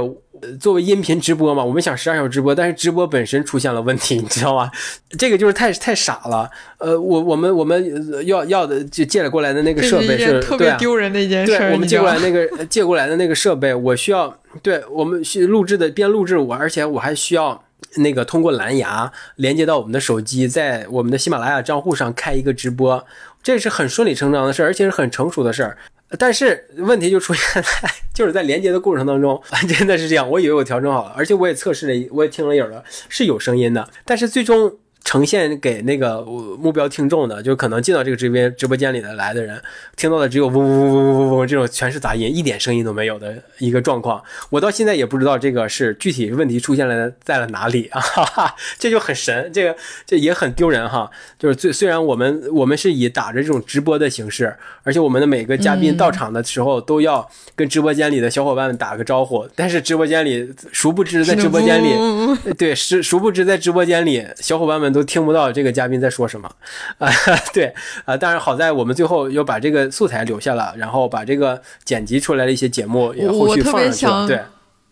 [0.60, 4.70] 作为音频直播嘛，我们想十二小时直播，但是直播本身出现了问题，你知道吗？
[5.18, 6.50] 这个就是太太傻了。
[6.78, 17.64] 呃，我我们我们要要的就借了过来的那个设备是特别丢人的一件事，对，我们借过来那个借过来的那个设备，我需要对我们需录制的边录制我，而且我还需要。
[17.98, 23.06] 那个通过蓝牙连接到我们的手机，在我们的喜马拉雅账户上开一个直播，
[23.42, 25.78] 这是很顺理成章的事儿，而且是很成熟的事儿。
[26.18, 30.30] 但是问题就出现在 就是在连接的过程当中， 真的是这样。
[30.30, 34.78] 我以为我调整好了，而且我也测试了，我也听了一耳了，是有声音的，但是最终。
[35.04, 39.60] 呈现给那个目标听众的，就可能进到这个直播直播间里的来的人，
[39.96, 44.22] 听到的只有嗡嗡嗡嗡嗡嗡这种全是杂音，一点声音都没有的一个状况。
[44.52, 49.76] 我到现在也不知道这个是具体问题出现了在了哪里啊， 哈哈，这就很神，这个
[50.06, 51.10] 这也很丢人哈。
[51.40, 64.99] 就是最虽然我们我们是以打着这种直播的形式，而且我们的每个嘉宾到场的时候都要跟直播间里的小伙伴们打个招呼，但是直播间里殊不知在直播间里， 对，是殊不知在直播间里小伙伴们都。
[65.00, 66.52] 都听不到这个嘉宾在说什么，
[66.98, 67.10] 啊，
[67.54, 67.74] 对，
[68.04, 74.40] 啊，但是好在我们最后又把这个素材留下了，然后把这个剪辑出来的一些节目也后续放上去了，对。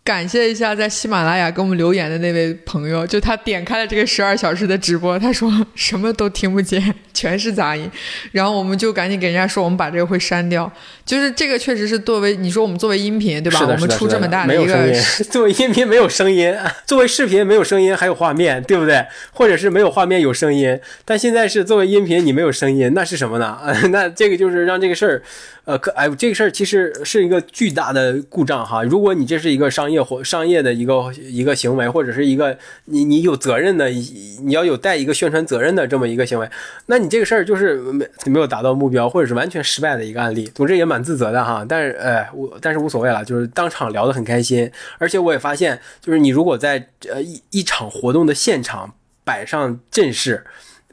[0.07, 6.81] 感谢一下在喜马拉雅给我们留言的那位朋友，就他点开了这个十二小时的直播，他说什么都听不见，
[7.13, 7.91] 全是杂音，
[8.31, 10.71] 然后我们就赶紧给人家说，我们把这个会删掉。
[11.05, 13.59] 就是这个确实是作为你说我们作为音频对吧？
[13.61, 14.93] 我们出这么大的一个，
[15.29, 16.55] 作为音频没有声音，
[16.85, 19.05] 作为视频没有声音还有画面，对不对？
[19.33, 23.59] 或者是没有画面有声音，但现在是作为音频你没有声音，那是什么呢？
[23.91, 25.21] 那这个就是让这个事儿。
[25.67, 28.81] 呃，可哎，这个事儿其实是一个巨大的故障哈。
[28.83, 36.49] 如果你这是一个商业商业的一个一个行为，或者是一个你你有责任的，你要有带一个宣传责任的这么一个行为，
[36.87, 40.45] 那你这个事儿就是没没有达到目标，或者是完全失败的一个案例。
[40.55, 41.65] 总之也蛮自责的哈。
[41.67, 44.69] 但是哎，我但是无所谓了，就是当场聊得很开心。
[44.97, 48.93] 而且我也发现，就是你如果在呃一一场活动的现场
[49.23, 50.45] 摆上阵势。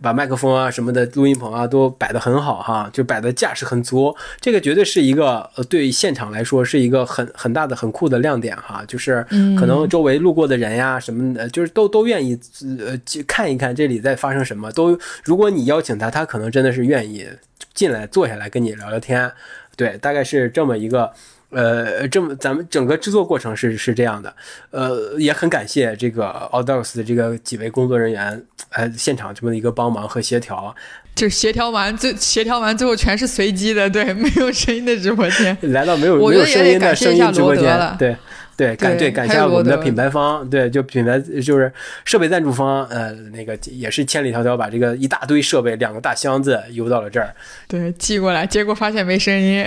[0.02, 9.24] 把麦克风啊什么的录音棚啊都摆得很好哈，就摆的架势很足，这个绝对是一个呃对现场来说是一个很很大的很酷的亮点哈，就是
[9.58, 12.38] 可能周围路过的人呀什么的，就是都都愿意
[12.80, 17.26] 呃看一看这里在发生什么，都如果你邀请他，他可能真的是愿意
[17.72, 19.30] 进来坐下来跟你聊聊天，
[19.76, 21.12] 对，大概是这么一个。
[21.54, 24.34] 呃，这么咱们整个制作过程是是这样的，
[24.70, 30.74] 呃，也很感谢这个 Audox 的这个几位工作人员，呃，现场这么一个帮忙和协调，
[31.14, 38.16] 就协调完最协调完最后全是随机的，对，没有声音的直播间，来到没有没有声音的声音直播间，对
[38.56, 41.72] 对感对感谢我们的品牌方，对，就品牌就是
[42.04, 47.34] 设备赞助方，呃，那个也是千里迢迢把这个一大堆设备两个大箱子邮到了这儿，
[47.68, 49.64] 对，寄过来，结果发现没声音。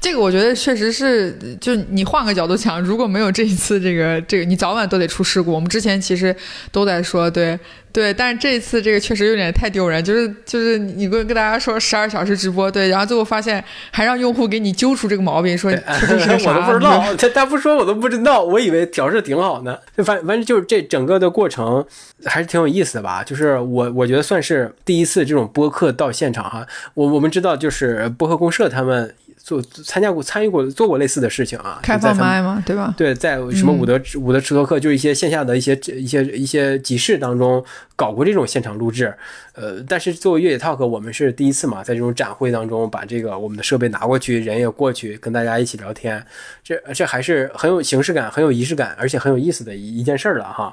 [0.00, 5.52] 这个我觉得确实是，就你换个角度想，如果没有这一次这个这个，你早晚都得出事故。
[5.52, 6.34] 我们之前其实
[6.72, 7.58] 都在说，对。
[7.92, 16.50] 对，但是这一次这个确实有点太丢人，就是就是你跟跟大家说十二小时直播，对，然后最后发现还让用户给你揪出这个毛病，说这是啥？
[16.54, 19.76] 我都不知道，他他不说我都不知道，我以为调试挺好呢。
[19.96, 21.84] 反反正就是这整个的过程
[22.26, 23.24] 还是挺有意思的吧。
[23.24, 26.64] 就是我我觉得算是第一次这种播客到现场哈。
[26.94, 29.12] 我我们知道就是播客公社他们。
[29.42, 32.62] 做参加过、参与过、做过类似的事情啊，开放麦嘛？
[32.64, 32.94] 对吧？
[32.96, 37.64] 对，在什么伍德伍德吃托克，就是一些线下的一些一些一些集市当中
[37.96, 39.12] 搞过这种现场录制。
[39.54, 46.24] 呃，但是作为越野 talk，我们是第一次嘛，在这种展会当中把这个我们的设备拿过去，人也过去跟大家一起聊天，
[46.62, 50.72] 这这还是很有形式感、很有仪式感，而且很有意思的一一件事儿了哈。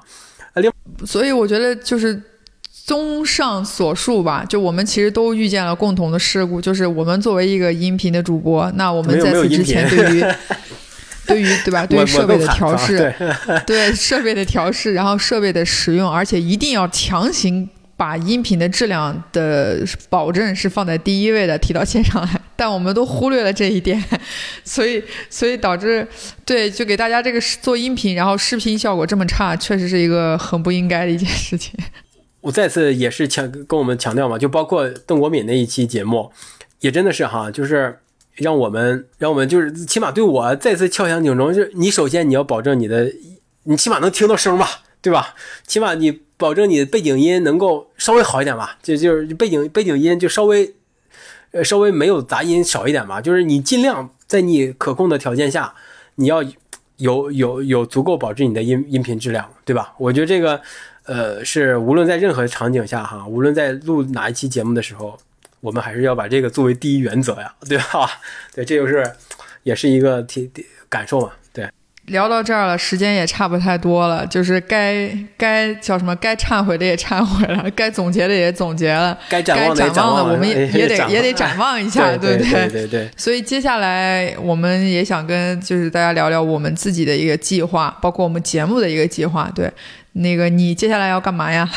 [0.55, 0.72] 另，
[1.05, 2.22] 所以我觉得就是。
[2.88, 10.23] 综上所述吧，就我们其实都遇见了共同的事故，就是我们作为一个音频的主播，那我们在此之前对于
[11.27, 13.13] 对于对吧，对于设备的调试，
[13.67, 13.93] 对。
[13.93, 24.01] 设备的调试，然后设备的使用，而且一定要强行把音频的质量的保证是放在第一位的提到线上来，但我们都忽略了这一点，
[24.63, 26.07] 所以所以导致
[26.45, 31.73] 对就给大家这个做音频，然后视频效果这么差，确实是一个很不应该的一件事情。
[32.47, 36.31] 我再次也是强跟我们强调嘛，就包括邓国敏那一期节目，
[36.79, 37.99] 也真的是哈，就是
[38.35, 43.11] 让我们让我们就是起码对我再次敲响警钟，就是你首先你要保证你的，
[43.63, 44.65] 你起码能听到声吧，
[45.03, 45.35] 对吧？
[45.65, 50.73] 起码你保证你的背景音能够稍微好一点吧，就就是背景背景音就稍微
[51.51, 55.73] 呃稍微没有杂音少一点吧，就是你尽量在你可控的条件下，
[56.15, 56.41] 你要
[56.95, 59.93] 有有有足够保证你的音音频质量，对吧？
[59.97, 60.61] 我觉得这个。
[61.08, 65.18] 呃，是无论在任何场景下哈，无论在录哪一期节目的时候，
[65.62, 68.10] 我们还是要把这个作为第一原则呀，对吧？
[68.53, 69.10] 对，这就是，
[69.64, 70.51] 也是一个体
[70.89, 71.32] 感受嘛。
[71.53, 71.68] 对，
[72.08, 82.70] 聊到这儿了，时间也差不太多了，就是该该叫什么，该忏悔的也忏悔了，该总结的也总结了，该展望的我们也也得也得展望一下， 对不对？
[82.70, 83.10] 对对。
[83.16, 89.72] 所以接下来我们也想跟就是大家聊聊我们自己的一个计划，包括我们节目的一个计划，对。
[90.18, 91.70] 那个，你接下来要干嘛呀？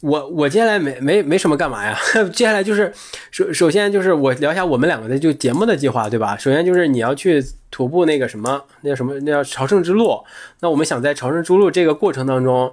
[0.00, 1.98] 我我接下来没没没什么干嘛呀？
[2.32, 2.92] 接下来就是
[3.32, 6.36] 首首先就是我聊一下我们两个的就节目的计划，对吧？
[6.36, 9.18] 首先就是你要去徒步那个什么，那叫什么？
[9.20, 10.22] 那叫朝圣之路。
[10.60, 12.72] 那我们想在朝圣之路这个过程当中，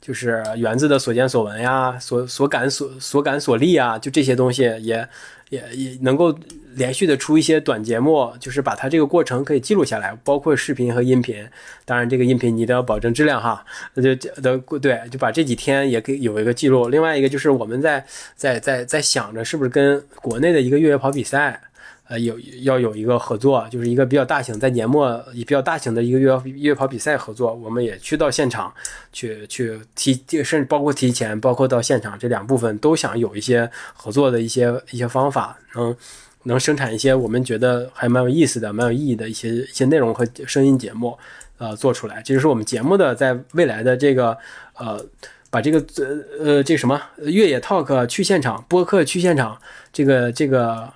[0.00, 5.06] 就是园子的所见所闻呀，所所感所所感所历啊，就这些东西也
[5.50, 6.34] 也也能够。
[6.74, 11.46] 连续的出一些短节目，就是把它这个过程可以记录下来，包括视频和音频。
[11.84, 13.64] 当然，这个音频你都要保证质量哈。
[13.94, 16.88] 那就的对，就把这几天也给有一个记录。
[16.88, 18.04] 另外一个就是我们在
[18.36, 21.60] 在在在想着是不是跟国内的一个越野跑比赛。
[22.08, 28.70] 呃，有要有一个合作，就是一个比较大型，在年末也比较大型的一个越越跑比赛合作，我们也去到现场
[29.12, 35.96] 去去提，甚至包括提前，包括到现场这两部分都想有一些合作的一些一些方法，能
[36.44, 41.18] 能生产一些我们觉得还蛮有意思的、蛮有意义的一些一些内容和声音节目，
[41.58, 44.36] 呃，做出来，这就是我们节目的在未来的这个
[44.76, 45.04] 呃，
[45.50, 49.58] 把这个呃呃这什么越野 talk 去现场播客去现场
[49.92, 50.92] 这个这个。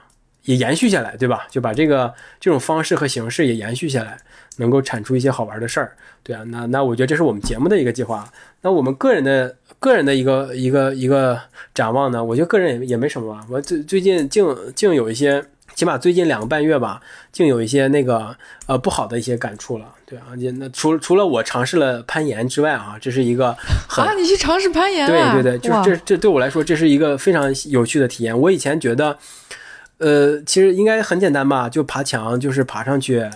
[0.46, 1.44] 也延续下来，对吧？
[1.50, 4.16] 就把这个这种方式和形式也延续下来，
[4.58, 6.44] 能够产出一些好玩的事儿，对啊。
[6.44, 8.32] 那那我觉得这是我们节目的一个计划。
[8.60, 11.40] 那我们个人的个人的一个一个一个
[11.74, 12.22] 展望呢？
[12.22, 13.46] 我觉得个人也也没什么吧。
[13.50, 17.00] 我最最近竟竟有一些，起码最近两个半月吧，
[17.32, 20.26] 竟有一些那个呃不好的一些感触了，对啊。
[20.58, 23.48] 那除除了我尝试了攀岩之外啊，这是一个
[23.88, 25.32] 啊，你去尝试攀岩了？
[25.34, 28.38] 对对对，就是这这对我来说这是一个非常有趣的体验。
[28.38, 29.16] 我以前觉得。
[29.98, 33.26] 呃，其实应该很简单吧，就爬墙，就是爬上去。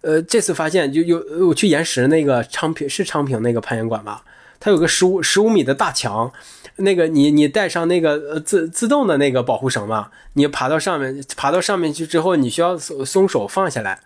[0.00, 4.20] 呃，这次发现就有我去岩石那个昌平是昌平那个攀岩馆吧，
[4.64, 6.32] 它有个十五十五米的大墙，
[6.76, 14.00] 那个你你带上那个自自动的那个保护绳嘛，你爬到上面，爬到上面去之后，你需要松松手放下来。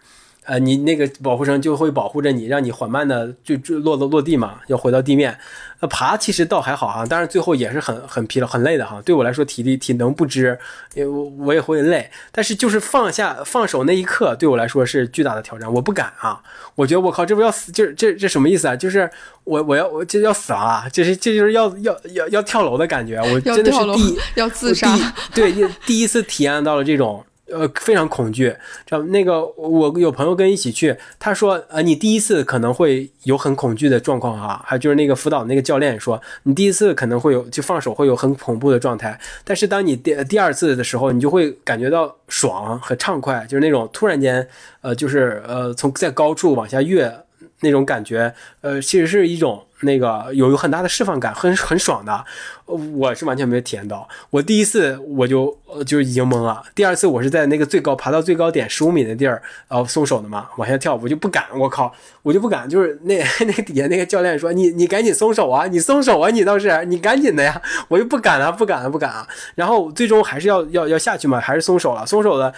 [0.48, 5.36] 呃，你那个保护绳就会保护着你，让你缓慢的就就落落落地嘛，要回到地面。
[5.80, 9.00] 呃，爬其实倒还好哈，但是最后也是很很疲劳、很累的哈。
[9.02, 10.58] 对我来说，体力体能不支，
[10.96, 12.10] 我我也会累。
[12.32, 16.40] 但是就是放下放手那一刻，对我来说是巨大的挑战，我不敢啊。
[16.74, 18.74] 我觉得我靠，这不要死，这这这什么意思啊？
[18.74, 19.08] 就是
[19.44, 20.88] 我我要我这要死了啊！
[20.90, 24.88] 这是这就是要要要要跳楼的感觉，我真的是第要自杀，
[25.34, 25.52] 对，
[25.84, 27.22] 第一次体验到了这种。
[27.50, 28.54] 呃，非常恐惧。
[28.86, 44.46] 这样那个，我有朋友跟一起去，他说，呃，你第一次可能会有很恐惧的状况哈，还就是那个辅导那个教练说，你第一次可能会有就放手会有很恐怖的状态，但是当你第第二次的时候，你就会感觉到爽和畅快，就是那种突然间，
[44.80, 47.12] 呃，就是呃，从在高处往下跃。
[47.60, 52.24] 那种感觉，呃，其实是一种那个有有很大的释放感，很很爽的。
[52.66, 54.06] 我是完全没有体验到。
[54.30, 55.56] 我第一次我就
[55.86, 56.62] 就已经懵了。
[56.74, 61.44] 第二次我是在那个最高爬到最高点十五米的地儿，然后松手的嘛，往下跳，我就不敢。
[61.58, 62.68] 我靠，我就不敢。
[62.68, 63.16] 就是 那
[63.46, 69.26] 那底下那个教练说：“你你赶紧松手啊，你松手啊，你倒是你赶紧的呀。”我就不敢啊，不敢啊，不敢啊。
[69.54, 72.04] 然后最终还是要要要下去嘛，还是松手了。
[72.04, 72.52] 松手了，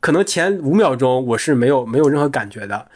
[0.00, 2.86] 可能前五秒钟我是没有没有任何感觉的。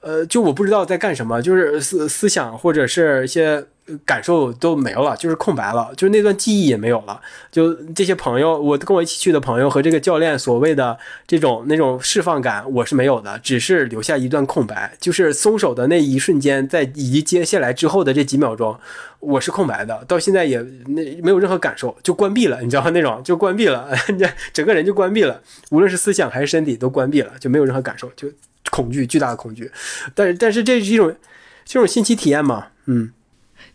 [0.00, 3.64] 呃，就我不知道在干什么，就是思思想或者是一些
[4.04, 7.20] 感受都没有了，就是空白了，就是那段记忆也没有了。
[7.50, 14.92] 就这些朋友，我跟我一起去的朋友和这个教练所谓的这种那种释放感，我是没有的，只是留下一段空白。
[15.00, 18.78] 就是松手的那一瞬间，在以及接下来之后的这几秒钟，
[19.20, 22.90] 我是空白的，到现在也那没有任何感受，就关闭了，你知道吗？
[22.90, 23.88] 那种就关闭了，
[24.52, 28.28] 整个人就关闭了，无论是思想还是身体都关闭了，就没有任何感受，就。
[28.70, 29.70] 恐惧，巨大的恐惧，
[30.14, 31.16] 但是但是这是一种
[31.64, 32.66] 这种新奇体验嘛？
[32.84, 33.10] 嗯，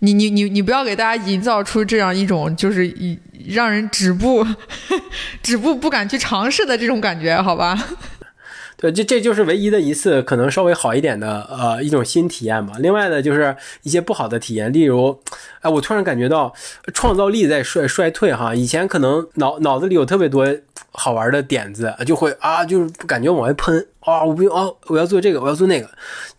[0.04, 4.46] 你你你你不要给大家营造出这样一种就是一让人止步
[5.42, 7.78] 止步不敢去尝试的这种感觉，好吧？
[8.76, 12.74] 对，这这就是唯一的一次可能稍微好一点的呃一种新体验嘛。
[12.80, 15.18] 另外呢就是一些不好的体验，例如，
[15.62, 16.54] 哎，我突然感觉到
[16.94, 18.54] 创造力在衰衰退哈。
[18.54, 20.46] 以前可能脑脑子里有特别多
[20.94, 23.86] 好玩的点子，就会啊，就是感觉往外喷。
[24.06, 24.70] 啊，我不用啊！
[24.88, 25.90] 我要做这个，我要做那个。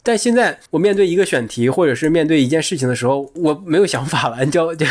[0.02, 4.84] 但现在我面对一个选题，或者是面对一件事情的时候，我没有想法了，你知道， 就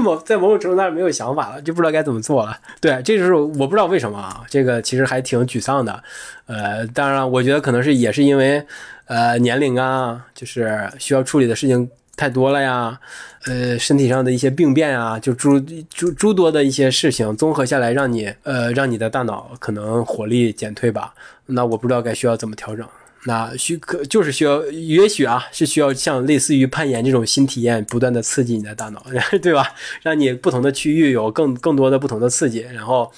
[0.00, 2.56] 某在某种程度上没有想法了，就不知道该怎么做了。
[2.80, 6.00] 对，这就是我不知道为什么啊，这个其实还挺沮丧的。
[6.46, 8.64] 呃，当然，我觉得可能是也是因为
[9.06, 11.90] 呃年龄啊，就是需要处理的事情。
[12.22, 13.00] 太多了呀，
[13.46, 15.58] 呃，身体上的一些病变啊，就诸
[15.90, 21.12] 诸诸多的一些事情综合下来，让你呃，让你的大脑可能活力减退吧。
[21.46, 22.86] 那我不知道该需要怎么调整。
[23.24, 29.04] 那需可就是需要，也许啊，是需要像类似于攀岩这种新体验，不断的刺激你的大脑，
[29.42, 29.74] 对吧？
[30.02, 33.10] 让你不同的区域有更更多的不同的刺激，然后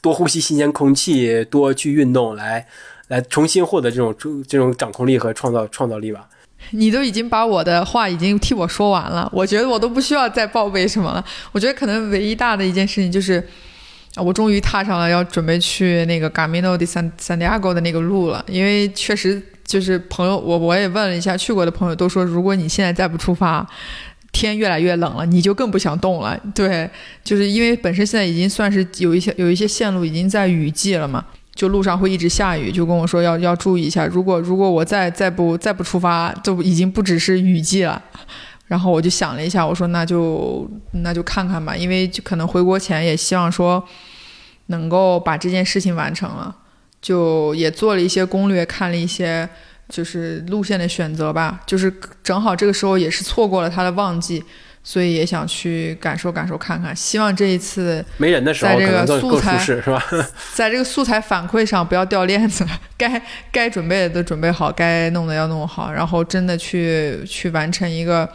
[0.00, 2.64] 多呼吸新鲜空气，多去运动，来
[3.08, 4.14] 来重新获得这种
[4.46, 6.28] 这种掌控力和创造创造力吧。
[6.74, 11.24] 你都已经把我的话已经替我说完了，我觉得我都不需要再报备什么了。
[11.52, 13.46] 我觉得可能唯一大的一件事情就是，
[14.16, 18.44] 我终于踏上了要准备去那个 Camino de San Santiago 的那个路了。
[18.48, 23.66] 因为确实就是朋友，我我也问了一下去过的朋友，都说如果你现在再不出发，
[24.32, 26.38] 天越来越冷了，你就更不想动了。
[26.54, 26.88] 对，
[27.22, 31.24] 就是因为本身现在已经算是有一些有一些线路已经在雨季了嘛。
[31.54, 34.06] 就路上会一直下雨，就跟我说要要注意一下。
[34.06, 38.02] 如果如果我再再不再不出发，就已经不只是雨季了。
[38.66, 43.84] 然后我就想了一下，我说那就那就看看吧，因为就可能回国前也希望说
[44.66, 46.56] 能够把这件事情完成了，
[47.02, 49.46] 就也做了一些攻略，看了一些
[49.90, 51.60] 就是路线的选择吧。
[51.66, 51.92] 就是
[52.22, 54.42] 正好这个时候也是错过了他的旺季。
[54.84, 60.04] 所以也想去感受感受看看，希望这一次没人的时候，在这个素材是吧？
[60.54, 62.66] 在这个素材反馈上不要掉链子，
[62.98, 63.22] 该
[63.52, 68.28] 该准备的都准备好，该弄的要弄好，然后真的去去完成一个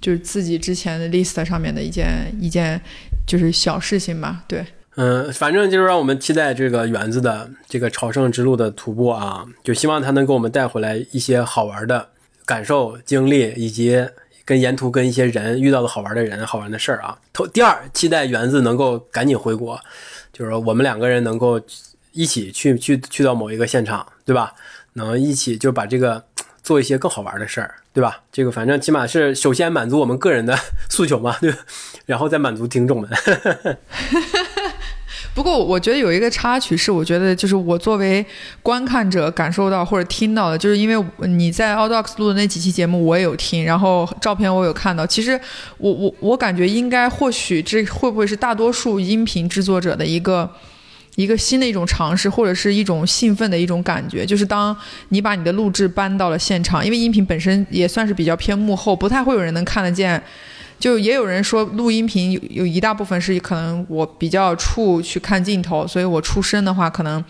[0.00, 2.80] 就是自己之前的 list 上面的一件一件
[3.26, 4.44] 就是小事情吧。
[4.46, 4.64] 对，
[4.94, 12.10] 嗯，反正就是让我们期待这个园子的这个朝圣之路的徒步啊，就希望他能给我们带回来一些好玩的
[12.46, 14.06] 感受、经历以及。
[14.50, 17.16] 跟沿途跟一些人遇到的好玩的人、好玩的事儿啊。
[17.32, 19.78] 头第二，期待园子能够赶紧回国，
[20.32, 21.60] 就是说我们两个人能够
[22.10, 24.52] 一起去去去到某一个现场，对吧？
[24.94, 26.24] 能一起就把这个
[26.64, 28.22] 做一些更好玩的事儿，对吧？
[28.32, 30.58] 这个反正起码是首先满足我们个人的
[30.90, 31.58] 诉求嘛，对吧，
[32.04, 33.08] 然后再满足听众们。
[35.40, 38.22] 不过我觉得有一个插曲是，我觉得就是我作为
[38.62, 45.06] 观看者感受到或者听到的，就是因为你在 Audox 录的那几期节目我也有听，然后照片我有看到。
[45.06, 45.40] 其实
[45.78, 50.46] 我我我感觉应该或许这会不会是大多数音频制作者的一个
[51.16, 54.76] 一个新的一种尝试，或者是一种兴奋的一种感觉，就是当
[55.08, 60.22] 你把你的录制搬到了现场，因为音频本身也算是比较偏幕后，不太会有人能看得见。
[60.80, 67.22] 就也有人说录音频有有一大部分是可能我比较怵去看镜头，所以我出声的话可能，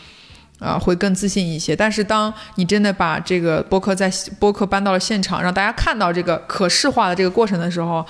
[0.60, 1.74] 啊会更自信一些。
[1.74, 8.06] 但是当你真的把这个播客在播客搬到了现场，让大家看到这个可视化的这个过程的时候，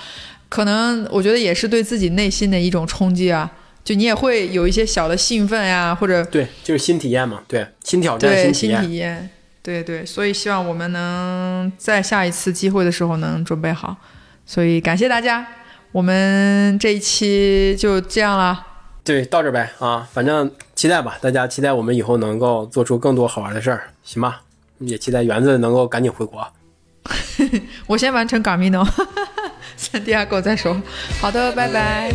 [0.47, 3.51] 可能我觉得也是对自己内心的一种冲击啊。
[3.83, 9.27] 就你也会有一些小的兴奋呀，或者对，就是新体验嘛，对，新挑战，对，新体验，
[9.63, 10.05] 对对。
[10.05, 13.97] 所以希望我们能在下一次机会的时候能准备好。
[14.51, 15.47] 所以感谢大家，
[15.93, 18.67] 我们这一期就这样了。
[19.01, 24.41] 对，到这呗啊，反正期待吧，大家期待我们以后能够做出更多好玩的事儿，行吧？
[24.79, 26.45] 也期待园子能够赶紧回国。
[27.87, 28.85] 我先完成 Gamino，
[29.77, 30.75] 三 第二个再说。
[31.21, 32.11] 好的，拜拜。